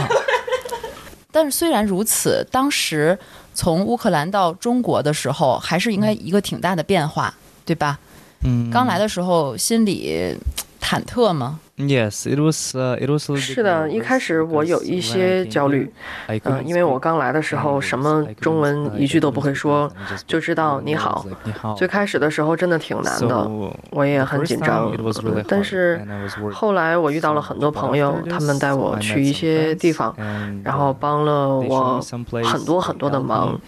[1.30, 3.18] 但是虽然如此，当时
[3.54, 7.32] 从乌克兰到中国的时候，还是应该一个挺大的变化，
[7.64, 7.98] 对吧？
[8.44, 10.36] 嗯，刚来的时候心里
[10.80, 12.74] 忐忑吗？Yes, it was.
[12.98, 13.36] It was.
[13.36, 15.92] 是的，一开始我有一些焦虑，
[16.44, 19.90] 嗯，因为我刚来的时候什么中文一句都不会说，
[20.26, 21.26] 就知道你好。
[21.76, 23.50] 最开始的时候真的挺难的，
[23.90, 24.92] 我也很紧张。
[25.46, 26.00] 但是
[26.52, 30.14] 后来我遇到了很多朋友，他们带我去一些地方，
[30.64, 32.00] 然后帮了我
[32.44, 33.60] 很多很多的忙。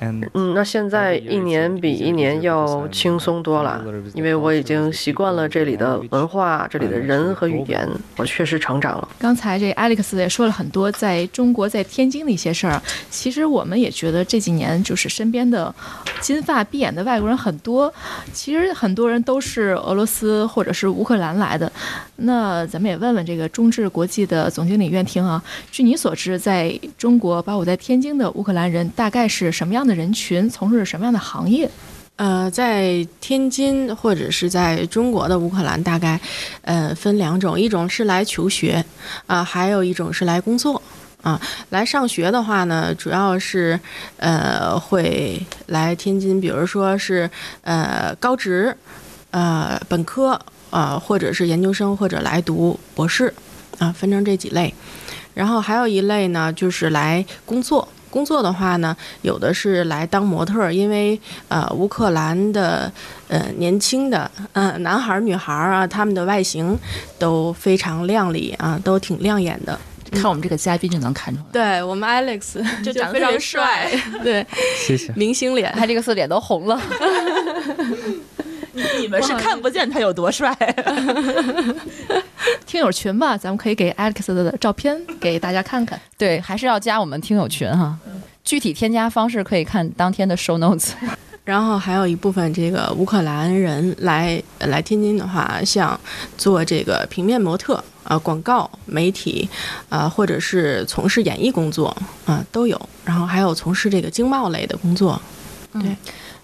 [0.00, 3.82] 嗯，那现在一年比一年要轻松多了，
[4.14, 9.08] 因为我已经习惯了这里的文化、这里的人和语言，我确实成长了。
[9.18, 15.74] 刚才这 Alex 也说了很多在中国在天津的一些事儿，其实我们也觉得这几年就是身边的
[16.20, 17.92] 金发碧眼的外国人很多，
[18.32, 21.70] 其实很多人都是俄罗斯或者是乌克兰来的。
[22.16, 25.42] 那咱们也问问这个中智国际的总经理苑婷啊，
[25.72, 29.55] 据你所知，在中国包括在天津的乌克兰人大概是？
[29.56, 31.66] 什么样的人群从事什么样的行业？
[32.16, 36.20] 呃，在天津或者是在中国的乌克兰，大概
[36.60, 38.84] 呃分两种，一种是来求学
[39.26, 40.80] 啊，还有一种是来工作
[41.22, 41.40] 啊。
[41.70, 43.80] 来上学的话呢，主要是
[44.18, 47.30] 呃会来天津，比如说是
[47.62, 48.76] 呃高职、
[49.30, 50.38] 呃本科
[50.68, 53.32] 啊，或者是研究生，或者来读博士
[53.78, 54.74] 啊，分成这几类。
[55.32, 57.86] 然后还有一类呢，就是来工作。
[58.16, 62.90] 工作的话呢，有的是来当模特，因为呃，乌克兰的
[63.28, 66.74] 呃年轻的嗯男孩儿、女孩儿啊，他们的外形
[67.18, 69.78] 都非常靓丽啊，都挺亮眼的。
[70.12, 73.90] 看我们这个嘉宾就能看出来，对我们 Alex 就长得非常帅，
[74.24, 74.46] 对，
[74.78, 76.80] 谢谢，明星脸，他这个色脸都红了。
[79.00, 80.54] 你们是看不见他有多帅。
[82.66, 86.00] 听友群吧，咱们可以给 Alex 的照片给大家看看。
[86.18, 87.96] 对，还是要加我们听友群哈。
[88.44, 90.90] 具体添加方式可以看当天的 show notes。
[91.44, 95.98] 然后还有一部分这个乌克兰人来来天津的话，像
[96.36, 99.48] 做这个平面模特啊、广告媒体
[99.88, 102.80] 啊，或者是从事演艺工作啊都有。
[103.04, 105.20] 然后还有从事这个经贸类的工作，
[105.74, 105.96] 对。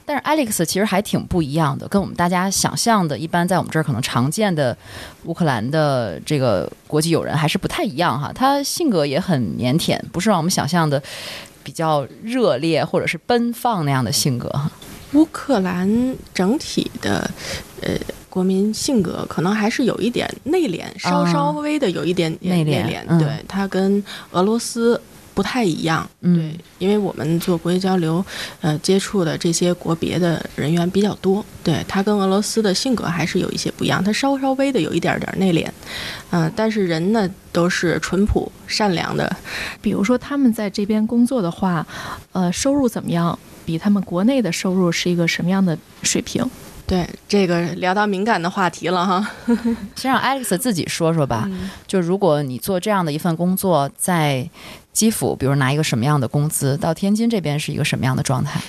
[0.04, 4.76] 但是 Alex 其实还挺不一样的，跟我们大家想象的，一般在我们这儿可能常见的
[5.24, 8.32] 乌克兰的这个国际友人还是不太一样哈。
[8.34, 11.02] 他性格也很腼腆，不是让我们想象的
[11.62, 14.70] 比较热烈或者是奔放那样的性格哈。
[15.14, 17.30] 乌克兰整体的
[17.80, 17.90] 呃
[18.28, 25.00] 国民性格可能还是有一点内敛，稍稍微的有一点内敛，对他跟俄罗斯。
[25.34, 28.24] 不太一样，对，因为我们做国际交流，
[28.60, 35.68] 呃，接触的这些国别的人员比较多，对他跟俄罗斯的性格还是有一些不一样，他稍稍微的有一点点内敛，
[36.30, 39.34] 嗯，但是人呢都是淳朴善良的。
[39.80, 41.86] 比如说他们在这边工作的话，
[42.32, 43.38] 呃，收入怎么样？
[43.64, 46.44] 比他们国内的收入是一个什么样的水平？
[46.92, 49.26] 对，这个聊到敏感的话题了哈，
[49.96, 51.48] 先让 Alex 自己说说吧。
[51.86, 54.46] 就如果你做这样的一份工作，在
[54.92, 58.60] 基辅，比如拿一个什么样的工资，到天津这边是一个什么样的状态？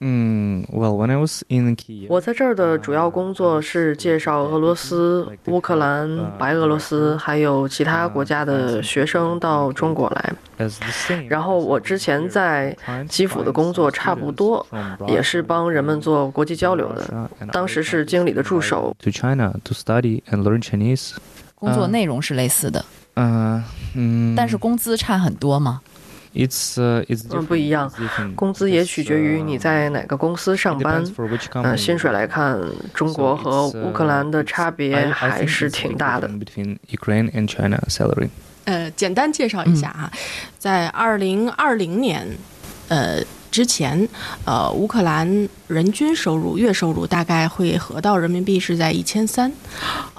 [0.00, 10.34] 嗯，Well, when I was in Kiev，我在这儿的主要工作是介绍俄罗斯、乌克兰、白俄罗斯还有其他国家的学生到中国来。
[11.28, 12.76] 然后我之前在
[13.08, 14.66] 基辅的工作差不多，
[15.08, 18.94] 也是帮人们做国际交流的，当时是经理的助手。
[19.00, 21.12] To China to study and learn Chinese。
[21.54, 22.84] 工作内容是类似的。
[23.14, 23.62] 嗯
[23.94, 25.80] 嗯，但是工资差很多吗
[26.34, 26.74] ？It's
[27.06, 27.90] it's 嗯不一样，
[28.34, 31.04] 工资也取决于你在哪个公司上班。
[31.54, 32.60] 嗯，薪水来看，
[32.92, 36.28] 中国和乌克兰的差别还是挺大的。
[36.28, 38.28] Between Ukraine and China salary。
[38.64, 40.10] 呃，简单介绍一下哈，
[40.58, 42.26] 在二零二零年，
[42.88, 43.22] 呃。
[43.54, 44.08] 之前，
[44.44, 49.48] 呃，乌克兰人均收入月收入大概会合到人民币是在一千三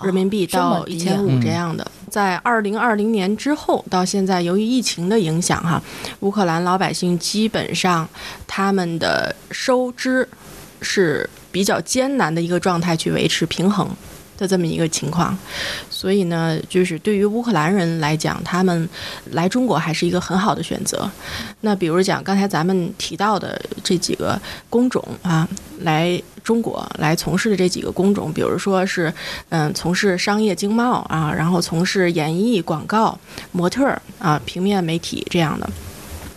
[0.02, 1.86] 人民币到一千五这样的。
[2.10, 5.84] 在二零二零年之后到现在，由于疫情的影响，哈，
[6.22, 8.08] 乌克兰老百姓基本上
[8.48, 10.26] 他们的收支
[10.82, 13.90] 是比较艰难的一个状态去维持平衡。
[14.38, 15.38] 的这么一个情况，
[15.96, 18.90] 所以呢，就是对于乌克兰人来讲，他们
[19.32, 21.10] 来中国还是一个很好的选择。
[21.62, 24.38] 那比如讲刚才咱们提到的这几个
[24.70, 25.48] 工种啊，
[25.80, 29.12] 来中国来从事的这几个工种，比如说是
[29.48, 33.18] 嗯，从事商业经贸啊，然后从事演艺、广告、
[33.54, 35.70] 模特儿啊、平面媒体这样的，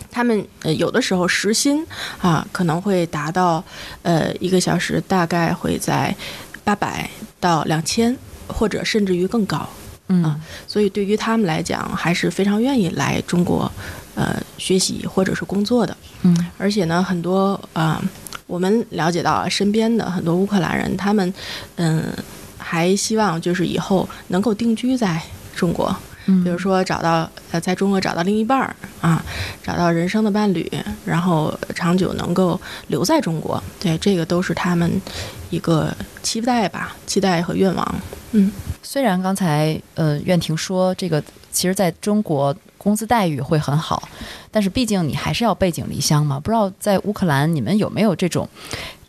[0.09, 1.85] 他们呃有的时候时薪
[2.21, 3.61] 啊可能会达到
[4.03, 6.15] 呃一个小时大概会在。
[6.61, 8.15] 八百到两千，
[8.49, 9.67] 或者甚至于更高，
[10.07, 10.35] 嗯，
[10.67, 13.71] 所以对于他们来讲，还是非常愿意来中国，
[14.15, 18.01] 呃，学习或者是工作的，嗯，而且呢，很多啊，
[18.47, 21.33] 我们了解到身边的很多乌克兰人，他们
[21.75, 22.11] 嗯，
[22.57, 25.21] 还希望就是以后能够定居在
[25.55, 25.95] 中国。
[26.43, 29.23] 比如说找到呃，在中国找到另一半儿啊，
[29.63, 30.71] 找到人生的伴侣，
[31.05, 35.01] 然后长久能够留在中国，对这个都是他们
[35.49, 37.95] 一个期待吧，期待和愿望。
[38.31, 38.51] 嗯，
[38.83, 44.07] 虽然刚才呃苑婷说这个，其实在中国工资待遇会很好，
[44.51, 46.39] 但是毕竟你还是要背井离乡嘛。
[46.39, 48.47] 不知道在乌克兰你们有没有这种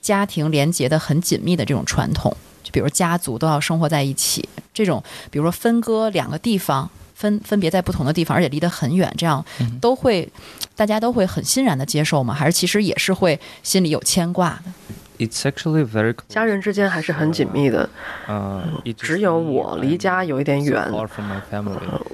[0.00, 2.34] 家庭连结的很紧密的这种传统？
[2.62, 6.88] 就比如家族都要生活在一起，这种比如说分割两个地方。
[7.20, 9.44] 分分别在不同的地方，而且离得很远，这样
[9.78, 10.26] 都会，
[10.74, 12.32] 大家都会很欣然的接受吗？
[12.32, 14.72] 还是其实也是会心里有牵挂的
[15.18, 17.86] ？It's actually very 家人之间还是很紧密的。
[18.26, 18.64] 嗯，
[18.96, 20.90] 只有我离家有一点远。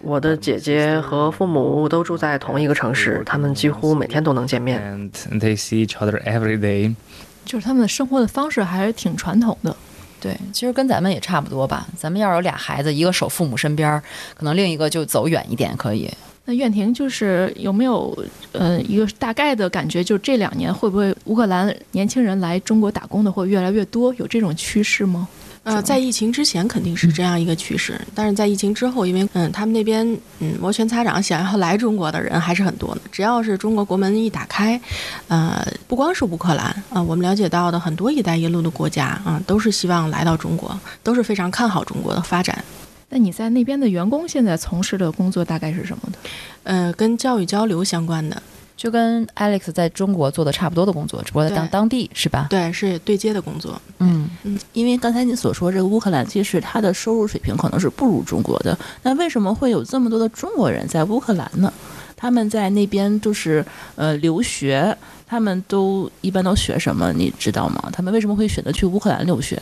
[0.02, 4.82] 我的姐姐和父母都住在同一个城市，他们几乎每天都能见面。
[4.82, 6.96] And they see each other every day。
[7.44, 9.76] 就是他们的生活的方式还是挺传统的。
[10.20, 11.86] 对，其实跟咱们也差不多吧。
[11.96, 14.02] 咱们要有俩孩子，一个守父母身边，
[14.34, 16.10] 可能另一个就走远一点，可以。
[16.46, 18.16] 那苑婷就是有没有
[18.52, 20.02] 呃一个大概的感觉？
[20.02, 24.14] 就这两年会不会乌克兰年轻人来中国打工的会越来越多？
[24.14, 25.28] 有这种趋势吗？
[25.66, 30.06] 呃，在疫情之前肯定是这样一个趋势，但是在疫情之后，因为嗯，他们那边
[30.38, 33.00] 嗯摩拳擦掌想要来中国的人还是很多的。
[33.10, 34.80] 只要是中国国门一打开，
[35.26, 42.64] 呃，不光是乌克兰啊，我们了解到的很多“一带一路”的国家啊，都是希望来到中国，都是非常看好中国的发展。
[43.08, 46.18] 那你在那边的员工现在从事的工作大概是什么的？
[46.62, 48.40] 呃，跟教育交流相关的。
[48.76, 52.46] 就跟 Alex 在中国做的差不多的工作，只不过在当当地是吧？
[52.50, 53.80] 对，是对接的工作。
[53.98, 58.78] 嗯嗯，因为刚才你所说这个乌克兰，其实它的收入水平可能是不如中国的。
[59.02, 61.72] 那为什么会有这么多的中国人在乌克兰呢？
[62.16, 63.64] 他们在那边就是
[63.94, 64.96] 呃留学，
[65.26, 67.12] 他们都一般都学什么？
[67.12, 67.90] 你知道吗？
[67.92, 69.60] 他们为什么会选择去乌克兰留学？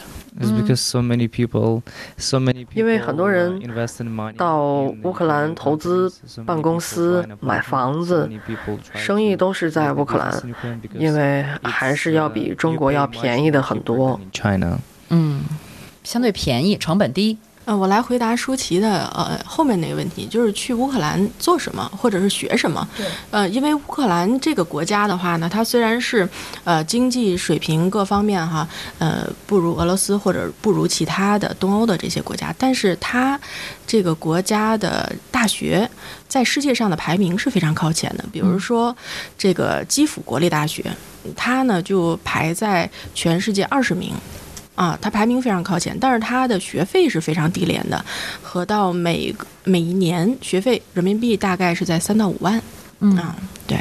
[2.74, 3.61] 因为很多人
[4.36, 6.12] 到乌克兰投资、
[6.44, 8.28] 办公司、买房子，
[8.94, 10.32] 生意都是在乌克兰，
[10.98, 14.18] 因为还是要比中国要便宜的很多。
[14.32, 14.76] China，
[15.11, 15.42] 嗯，
[16.02, 17.38] 相对便宜，成本低。
[17.65, 22.87] 呃，我来回答舒淇的呃后面那个问题，就是去乌克兰做什么，或者是学什么？
[22.97, 26.29] 对，呃，因为乌克兰这个国家的话呢，它虽然是
[26.65, 33.41] 呃经济水平各方面哈，呃不如俄罗斯或者不如其他的东欧的这些国家，但是它
[33.87, 35.89] 这个国家的大学
[36.29, 38.25] 在世界上的排名是非常靠前的。
[38.31, 38.95] 比如说
[39.39, 40.85] 这个基辅国立大学，
[41.35, 44.12] 它呢就排在全世界二十名。
[44.75, 48.05] 啊，它排名非常靠前，但是它的学费是非常低廉的，
[48.43, 52.61] 合到每每一年学费人民币大概是在三到五万。
[53.01, 53.16] 嗯，
[53.66, 53.79] 对，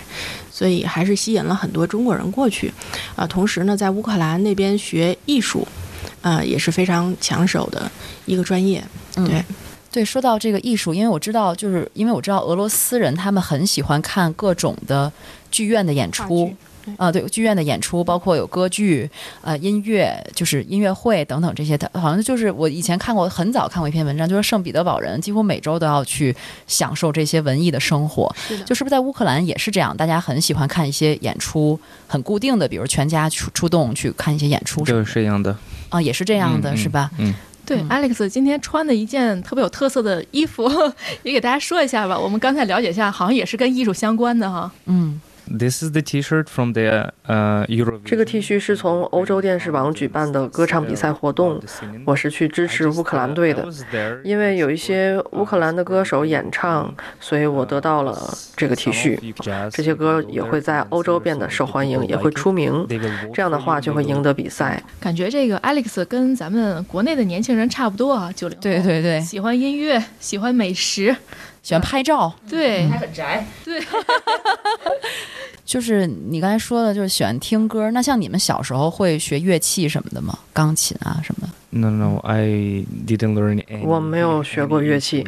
[0.51, 2.71] 所以还是吸引了很多中国人过去。
[3.15, 5.65] 啊，同时呢，在乌克兰那边学艺术，
[6.21, 7.89] 啊，也是非常抢手的
[8.25, 8.83] 一个专业。
[9.15, 9.43] 对，
[9.91, 15.11] 对，说到这个艺术，因为我知道，就是因为我知道俄罗斯人他们很喜欢看各种的
[15.49, 16.53] 剧院的演出。
[16.97, 19.09] 啊，对，剧院的演出包括有歌剧、
[19.41, 21.77] 呃音乐，就是音乐会等等这些。
[21.77, 26.35] 的，好像就是我以前看过，很早看过一篇文章，就是圣彼得堡人几乎每周都要去
[26.67, 28.33] 享受这些文艺的生活。
[28.47, 29.95] 是的，就是不是在乌克兰也是这样？
[29.97, 35.55] 大家很喜欢看一些演出，很固定的，比如全家出出动去看一些演出，就是这样的。
[35.89, 37.09] 啊，也是这样的，是吧？
[37.17, 37.33] 嗯，
[37.65, 40.69] 对，Alex 今天穿的一件特别有特色的衣服，
[41.23, 42.17] 也给大家说一下吧。
[42.17, 44.71] 我们刚才了解一下，好像也是跟艺术相关的哈。
[44.85, 45.19] 嗯。
[45.47, 47.99] This is the T-shirt from the 呃 Euro。
[48.03, 51.61] 这个 T 恤是从欧洲电视网举办的歌唱比赛活动，
[52.05, 53.67] 我是去支持乌克兰队的，
[54.23, 58.17] 因为有一些乌克兰的歌手演唱，所以我得到了
[58.55, 59.19] 这个 T 恤。
[59.71, 62.85] 这些歌也会在欧洲变得受欢迎，也会出名，
[63.33, 64.81] 这样的话就会赢得比赛。
[64.99, 71.15] 感觉这个 Alex 跟咱们国内的年轻人差不多啊，九零对对对，喜欢音乐，喜欢美食。
[71.63, 73.81] 喜欢拍照，对，还很宅，对，
[75.65, 77.89] 就是你刚才说的，就是喜欢听歌。
[77.91, 80.37] 那像你们小时候会学乐器什么的吗？
[80.51, 83.63] 钢琴啊什么？No, no, I didn't learn.
[83.83, 85.25] 我没有学过乐器，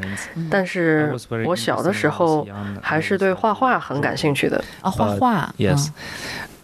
[0.52, 1.16] 但是
[1.46, 2.46] 我小的时候
[2.82, 4.62] 还是对画画很感兴趣的。
[4.82, 5.54] 啊，画画。
[5.58, 5.88] Yes.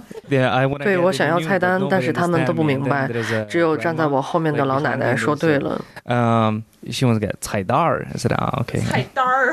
[0.79, 3.09] 对，我想要菜单，但是他们都不明白，
[3.49, 6.63] 只有站在我后面的老奶奶说对了，嗯。
[6.91, 8.79] She wants to get 菜单儿，said 啊，OK。
[8.79, 9.53] 菜单儿。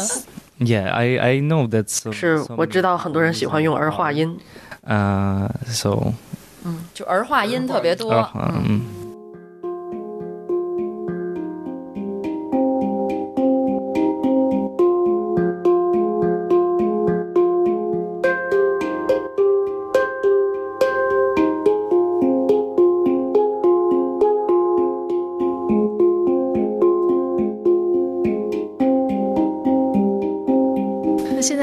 [0.64, 2.12] Yeah，I I know that's。
[2.12, 4.38] 是，我知道很多人喜欢用儿化音。
[4.82, 6.12] 呃，so。
[6.64, 8.12] 嗯，就儿化音特别多。
[8.34, 8.80] 嗯。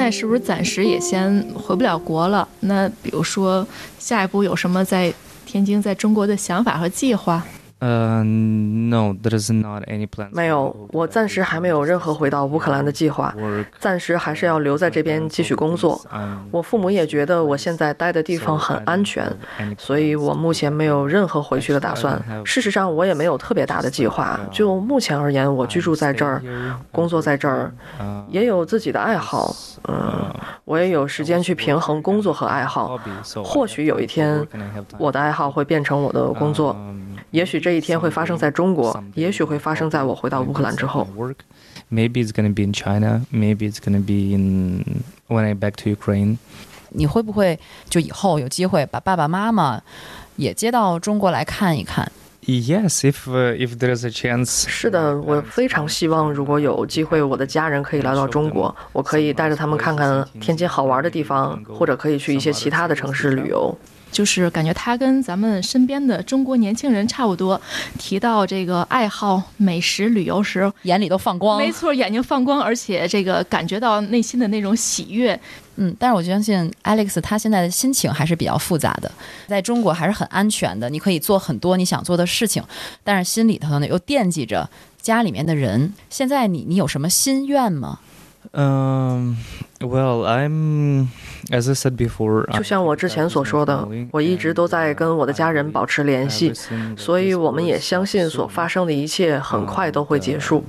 [0.10, 2.48] 是不是暂时也先回不了国了？
[2.62, 5.14] 那比如说，下一步有什么在
[5.46, 7.44] 天津、在中国的想法和计划？
[7.80, 10.28] 呃，no, there is not any plan.
[10.34, 13.34] 没有，我暂时还没有任何回到乌克兰的计划，
[13.80, 16.02] 暂时还是要留在这边继续工作。
[16.52, 19.32] 我父母也觉得我现在待的地方很安全，
[19.78, 22.22] 所以我目前没有任何回去的打算。
[22.44, 24.38] 事实上，我也没有特别大的计划。
[24.52, 26.42] 就目前而言，我居住在这儿，
[26.92, 27.72] 工作在这儿，
[28.30, 29.56] 也有自己的爱好。
[29.88, 30.30] 嗯，
[30.66, 33.00] 我也有时间去平衡工作和爱好。
[33.44, 34.46] 或许有一天，
[34.98, 36.76] 我的爱好会变成我的工作。
[37.32, 41.08] 也许这一天会发生在中国，也许会发生在我回到乌克兰之后。
[41.92, 43.22] Maybe it's gonna be in China.
[43.32, 44.84] Maybe it's gonna be in
[45.28, 46.38] when I back to Ukraine.
[46.90, 47.60] 你会不会
[47.90, 49.82] 就以后有机会把爸爸妈妈
[50.36, 52.12] 也接到中国来看一看
[52.46, 54.68] ？Yes, if if there is a chance.
[54.68, 63.78] 是的，我非常希望如果有机会，我的家人可以来到中国，我可以带着他们看看天津好玩的地方，或者可以去一些其他的城市旅游。
[64.12, 67.60] 就是感觉他跟咱们身边的中国年轻人差不多，
[67.98, 71.58] 提到这个爱好美食旅游时，眼里都放光。
[71.58, 75.40] 没错，眼睛放光，而且这个感觉到内心的那种喜悦。
[75.78, 79.10] 嗯，但是我相信 Alex 他现在的心情还是比较复杂的，
[79.48, 82.62] 在中国还是很安全的，你可以做很多你想做的事情，
[83.04, 84.70] 但是心里头呢又惦记着
[85.02, 85.94] 家里面的人。
[86.10, 88.00] 现在你你有什么心愿吗？
[88.52, 89.38] 嗯
[89.80, 91.08] ，Well I'm。
[91.52, 96.54] As I said before，就像我之前所说的，我一直都在跟我的家人保持联系，
[96.98, 100.64] 所以我们也相信所发生的一切很快都会结束。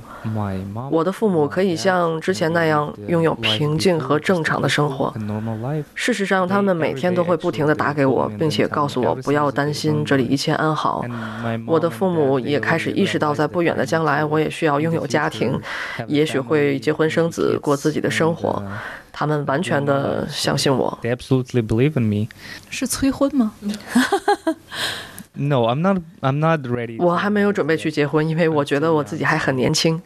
[0.91, 5.13] 我的父母可以像之前那样拥有平静和正常的生活。
[5.95, 11.05] 事实上，他们每天都会不停地打给我，并且告诉我不要担心，这里一切安好。
[11.67, 15.61] 我的父母也开始意识到，在不远的将来，我也需要拥有家庭，
[16.07, 18.63] 也许会结婚生子，过自己的生活。
[19.13, 20.99] 他们完全的相信我。
[21.03, 22.29] They absolutely believe in me。
[22.71, 23.53] 是催婚吗
[25.35, 25.99] ？No, I'm not.
[26.21, 27.03] I'm not ready.
[27.03, 30.01] 我还没有准备去结婚，因为我觉得我自己还很年轻。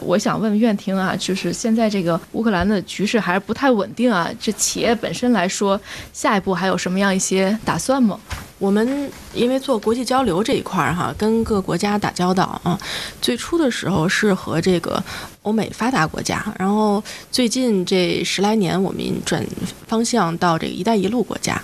[0.00, 4.30] 我想问问苑婷啊，就是现在这个乌克兰的局势还是不太稳定啊。
[4.40, 5.80] 这企业本身来说，
[6.12, 8.18] 下一步还有什么样一些打算吗？
[8.58, 12.78] 我们因为做国际交流这一块儿哈，跟各国家打交道啊，
[13.20, 15.02] 最初的时候是和这个
[15.42, 19.44] 欧美发达国家，然后最近这十来年我们转
[19.86, 21.60] 方向到这个“一带一路”国家。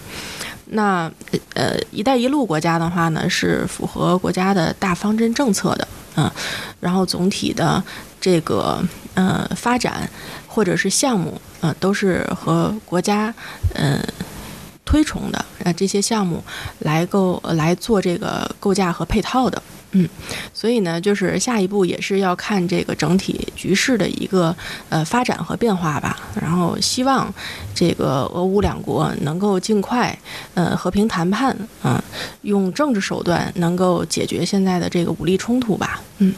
[0.73, 1.11] 那
[1.55, 6.31] 呃，“一带一路”国家的话呢，是符合国家的大方针政策的，嗯，
[6.81, 7.83] 然后总体的
[8.21, 8.83] 这个
[9.15, 10.09] 呃发展
[10.47, 13.35] 或者是项目，呃，都是和国家
[13.75, 14.01] 嗯。
[14.83, 16.43] 推崇的呃这些项目
[16.81, 20.09] 来构来做这个构架和配套的，嗯，
[20.55, 24.55] 所以呢，就是下一步也是要看这个整体局势的一个
[24.89, 26.17] 呃发展和变化吧。
[26.41, 27.33] 然后希望
[27.75, 30.17] 这个俄乌两国能够尽快
[30.55, 32.01] 呃和平谈判，嗯，
[32.43, 36.33] 用政治手段能够解决现在的这个武力冲突吧，嗯，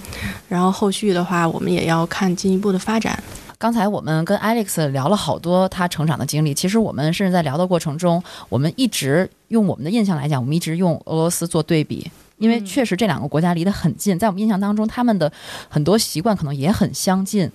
[0.48, 3.22] 然后后续的话，我们也要看进一步的发展。
[3.58, 12.10] 刚才我们跟 Alex 聊了好多他成长的经历，其实我们甚至在聊的过程中，我们一直用我们的印象来讲，我们一直用俄罗斯做对比，
[12.42, 15.30] 因为确实这两个国家离得很近，在我们印象当中，他们的
[15.68, 17.48] 很多习惯可能也很相近。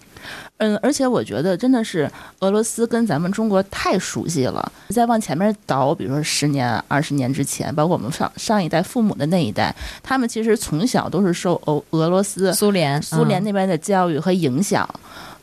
[0.60, 2.10] 嗯，而且我觉得真的是
[2.40, 4.72] 俄罗斯跟咱们中国太熟悉了。
[4.90, 14.90] 再往前面倒，比如说十年、二十年之前，包括我们上上一代父母的那一代，他们其实从小都是受俄俄罗斯、苏联、苏联那边的教育和影响。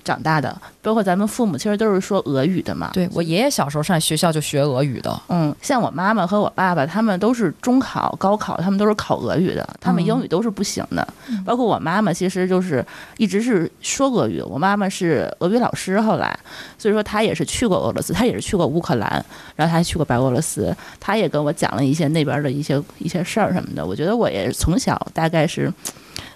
[0.05, 2.91] 长大的，包括咱们父母，其实都是说俄语的嘛。
[2.93, 5.19] 对我爷爷小时候上学校就学俄语的。
[5.29, 11.07] 嗯，像我妈妈和我爸爸，他们都是中考、高考，他们都是考俄语的，他们英语都是不行的。
[11.45, 12.85] 包括我妈妈，其实就是
[13.17, 14.43] 一直是说俄语。
[14.43, 16.39] 我妈妈是俄语老师，后来，
[16.79, 19.09] 所以说她也是去过俄罗斯，她也是去过乌克兰，
[19.57, 23.85] 然后她还去过白俄罗斯，她也跟我讲了一些那边的一些一些事儿什么的。
[23.85, 25.73] 我觉得我也从小大概是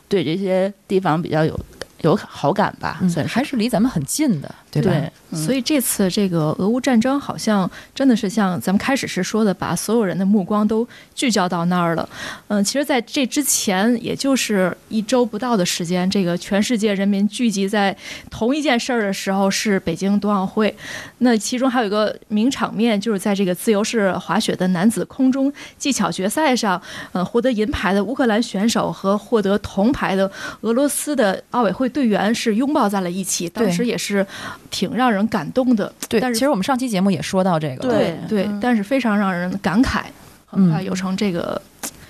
[0.09, 1.59] 对这些地方比较有。
[2.03, 4.93] 有好感吧，算还是离咱们很近的，对吧？
[5.33, 12.09] 所以这次这个俄乌战争好像真的是像咱们开始时说的，把所有人的目光都聚焦到那儿了。
[12.47, 17.95] 嗯，其实在这之前，也就是一周不到的时间，这个全世界人民聚集在
[18.31, 20.75] 同一件事儿的时候是北京冬奥会。
[21.19, 26.81] 那其中还有一个名场面，就是在这个自由式滑雪的男子空中技巧决赛上，
[27.13, 30.31] 呃，获得银牌的乌克兰选手和获得铜牌的
[30.63, 34.27] 俄罗斯的奥委会队员是拥抱在了一起，当时也是
[34.71, 35.19] 挺让人。
[35.29, 40.05] 感动的，对，但是其实我们上期节目也说到这个，对对，但是非常让人感慨，
[40.47, 41.61] 很快有成这个，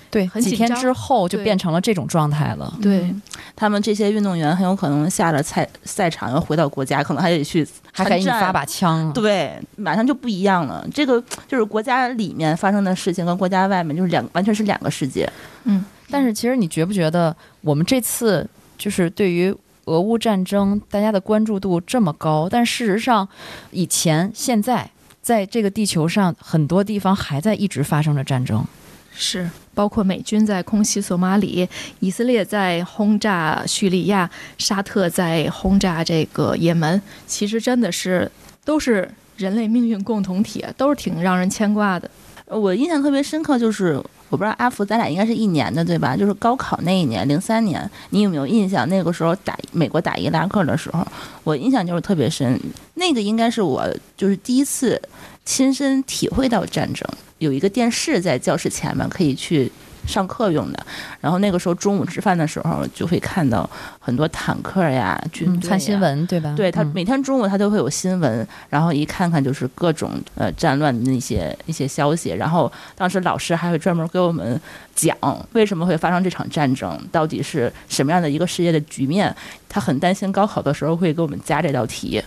[0.09, 2.73] 对，几天之后就变成了这种状态了。
[2.81, 3.13] 对
[3.57, 10.87] 他们这些运动员很有可能下了赛赛场又回到国家，可能还得去还给你发把枪，对，马上就不一样了。
[10.93, 15.29] 这个就是国家里面发生的事情跟国家外面就是两完全是两个世界。
[15.65, 18.47] 嗯，但是其实你觉不觉得我们这次
[18.77, 19.53] 就是对于。
[19.89, 23.27] 俄乌战争，大家的关注度这么高，但事实上，
[23.71, 24.91] 以前、现在，
[25.21, 28.63] 在这个地球上很多地方还在一直发生着战争，
[29.11, 29.49] 是。
[29.73, 31.65] 包括美军在空袭索马里，
[32.01, 38.29] 以色列在轰炸叙利亚，沙特在轰炸这个也门，其实真的是
[38.65, 42.11] 都是人类命运共同体，都是挺让人牵挂的。
[42.47, 46.15] 我印象特别深刻，就是我不知道阿福，咱俩应该是一年的对吧？
[46.15, 48.87] 就是高考那一年，零三年，你有没有印象？
[48.87, 51.05] 那个时候打美国打伊拉克的时候，
[51.43, 52.59] 我印象就是特别深。
[52.93, 53.85] 那个应该是我
[54.15, 55.01] 就是第一次
[55.43, 57.07] 亲身体会到战争，
[57.39, 59.71] 有一个电视在教室前面可以去。
[60.07, 60.85] 上课用的，
[61.21, 63.69] 然后那个时候中午吃饭的时候就会看到
[63.99, 66.53] 很多坦克呀、军看新闻对吧？
[66.57, 74.59] 对他每天中午他都会有新闻，然后一看看就是各种呃战乱的那些一些消息，然后当时老师还会专门给我们
[74.95, 75.15] 讲
[75.53, 79.35] 为什么会发生这场战争，到底是什么样的一个世界的局面。
[79.67, 82.19] 他很担心高考的时候会给我们加这道题，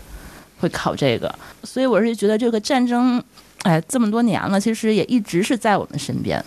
[0.61, 1.35] 会考这个，
[1.65, 3.20] 所以我是觉得这个战争，
[3.62, 6.43] 哎，这么多年了，其实也一直是在我们身边。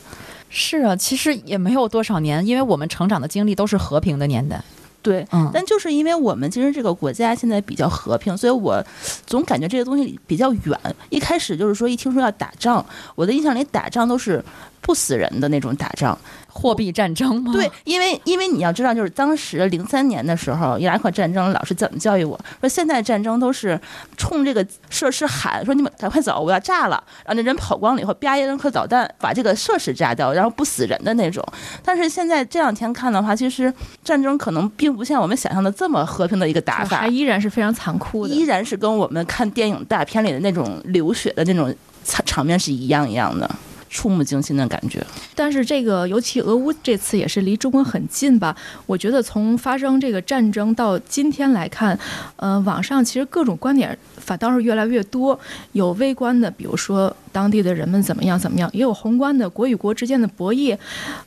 [0.57, 4.63] 是啊，其实也没有多少年，因为我们成长的经历都是和平的年代。
[5.01, 8.81] 对，嗯，但就是因为我们其实这个国家现在比较和平，所以我
[9.27, 10.79] 总感觉这些东西比较远。
[11.09, 12.83] 一开始就是说，一听说要打仗，
[13.15, 14.41] 我的印象里打仗都是
[14.79, 16.17] 不死人的那种打仗。
[16.57, 17.51] 货币战争吗？
[17.51, 23.77] 对，因为因为你要知道，就是当时零三年的时候，伊拉克战争，老师怎么教育我说，现在战争都是
[24.15, 31.45] 冲这个设施喊说你们赶快走，我要炸了，然后那人跑光了以后，啪一扔颗导弹把这个设施炸掉，然后不死人的那种。
[31.83, 33.71] 但是现在这两天看的话，其实
[34.01, 41.75] 战争可能并不像我们想象的这么和平的一个打法，还依然是非常残酷的，依然是跟我们看电影大片里的那种流血的那种
[42.05, 43.49] 场场面是一样一样的。
[43.95, 45.01] 触目惊心的感觉。
[45.33, 48.53] 但是这个尤其俄乌这次也是离中国很近吧？
[48.85, 51.97] 我觉得从发生这个战争到今天来看，
[52.35, 55.39] 呃，网上其实各种观点反倒是越来越多，
[55.71, 60.77] 有微观的，比如说当地的人们怎么样怎么样，也有宏观的国与国之间的博弈。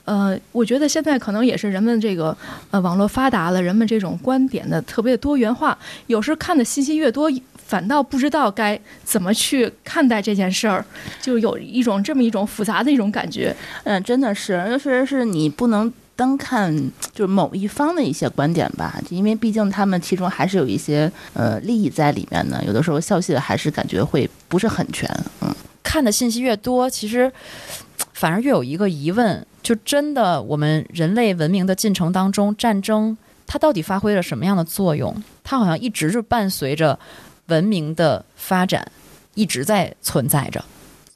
[0.04, 2.36] 呃，我觉得现在可能也是人们这个
[2.70, 5.76] 呃网络发达了，人们这种观点的特别多元化，
[6.08, 7.30] 有时看的信息越多。
[7.68, 10.82] 反倒不知道该怎么去看待这件事儿，
[11.20, 13.54] 就有一种这么一种复杂的一种感觉。
[13.84, 16.74] 嗯，真的是，尤其是你不能单看
[17.12, 22.64] 就是某一方的一些观点吧，因为毕竟他们其中还是有一些呃利益在里面的。
[22.64, 25.06] 有的时候消息还是感觉会不是很全。
[25.42, 27.30] 嗯，看的信息越多，其实
[28.14, 33.14] 反而越有一个疑问：就真的我们人类文明的进程当中，战争
[33.46, 35.14] 它到底发挥了什么样的作用？
[35.44, 36.98] 它好像一直是伴随着。
[37.48, 38.90] 文明的发展
[39.34, 40.64] 一直在存在着，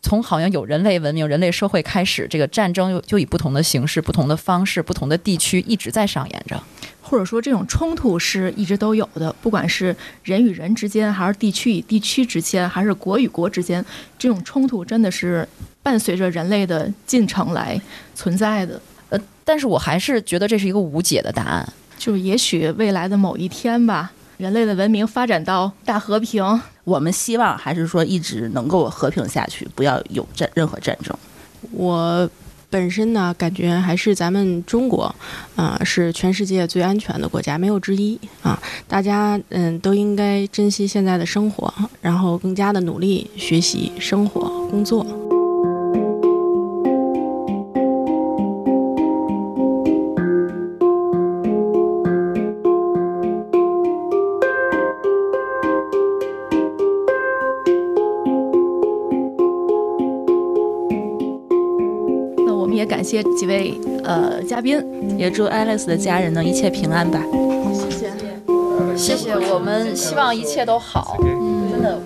[0.03, 6.63] 从好像有人类文明、人类社会开始，这个战争又就以不同的形式、不同的方式、不同的地区一直在上演着，
[7.01, 9.95] 或者说这种冲突是一直都有的，不管是
[10.25, 13.85] 人与人之间，还是地区与地区之间，还是国与国之间，
[14.19, 15.47] 这种冲突真的是
[15.83, 17.81] 伴随着人类的进程来
[18.15, 18.81] 存在的。
[19.11, 24.13] 呃，但是我还是觉得这是一个无解的答案，就是也许未来的某一天吧。
[24.43, 26.43] 人类的文明发展到大和平，
[26.83, 31.17] 我们希望还是说一直能够和平下去，不要有战任何战争。
[31.71, 32.29] 我
[32.69, 35.15] 本身呢，感觉还是咱们中国，
[35.55, 38.61] 啊，是全世界最安全的国家，没有之一啊。
[38.89, 45.07] 大家嗯，都应该珍惜现在的生活，然后更加的努力学习、生活、工作。
[63.01, 64.85] 谢几位呃嘉宾，
[65.17, 67.23] 也祝 Alex 的家人呢一切平安吧。
[67.73, 68.11] 谢谢，
[68.97, 71.17] 谢谢，我们希望一切都好。
[71.23, 72.01] 嗯，真的。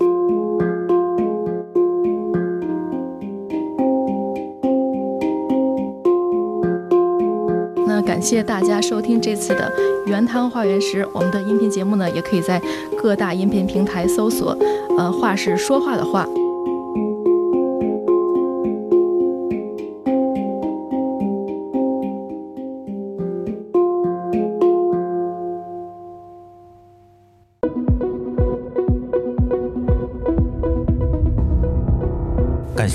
[7.86, 9.72] 那感谢大家收听这次的
[10.06, 12.60] 原汤化原食，我们的音频节目呢，也可以在
[13.00, 14.56] 各大音频平台搜索，
[14.98, 16.28] 呃，话是说话的话。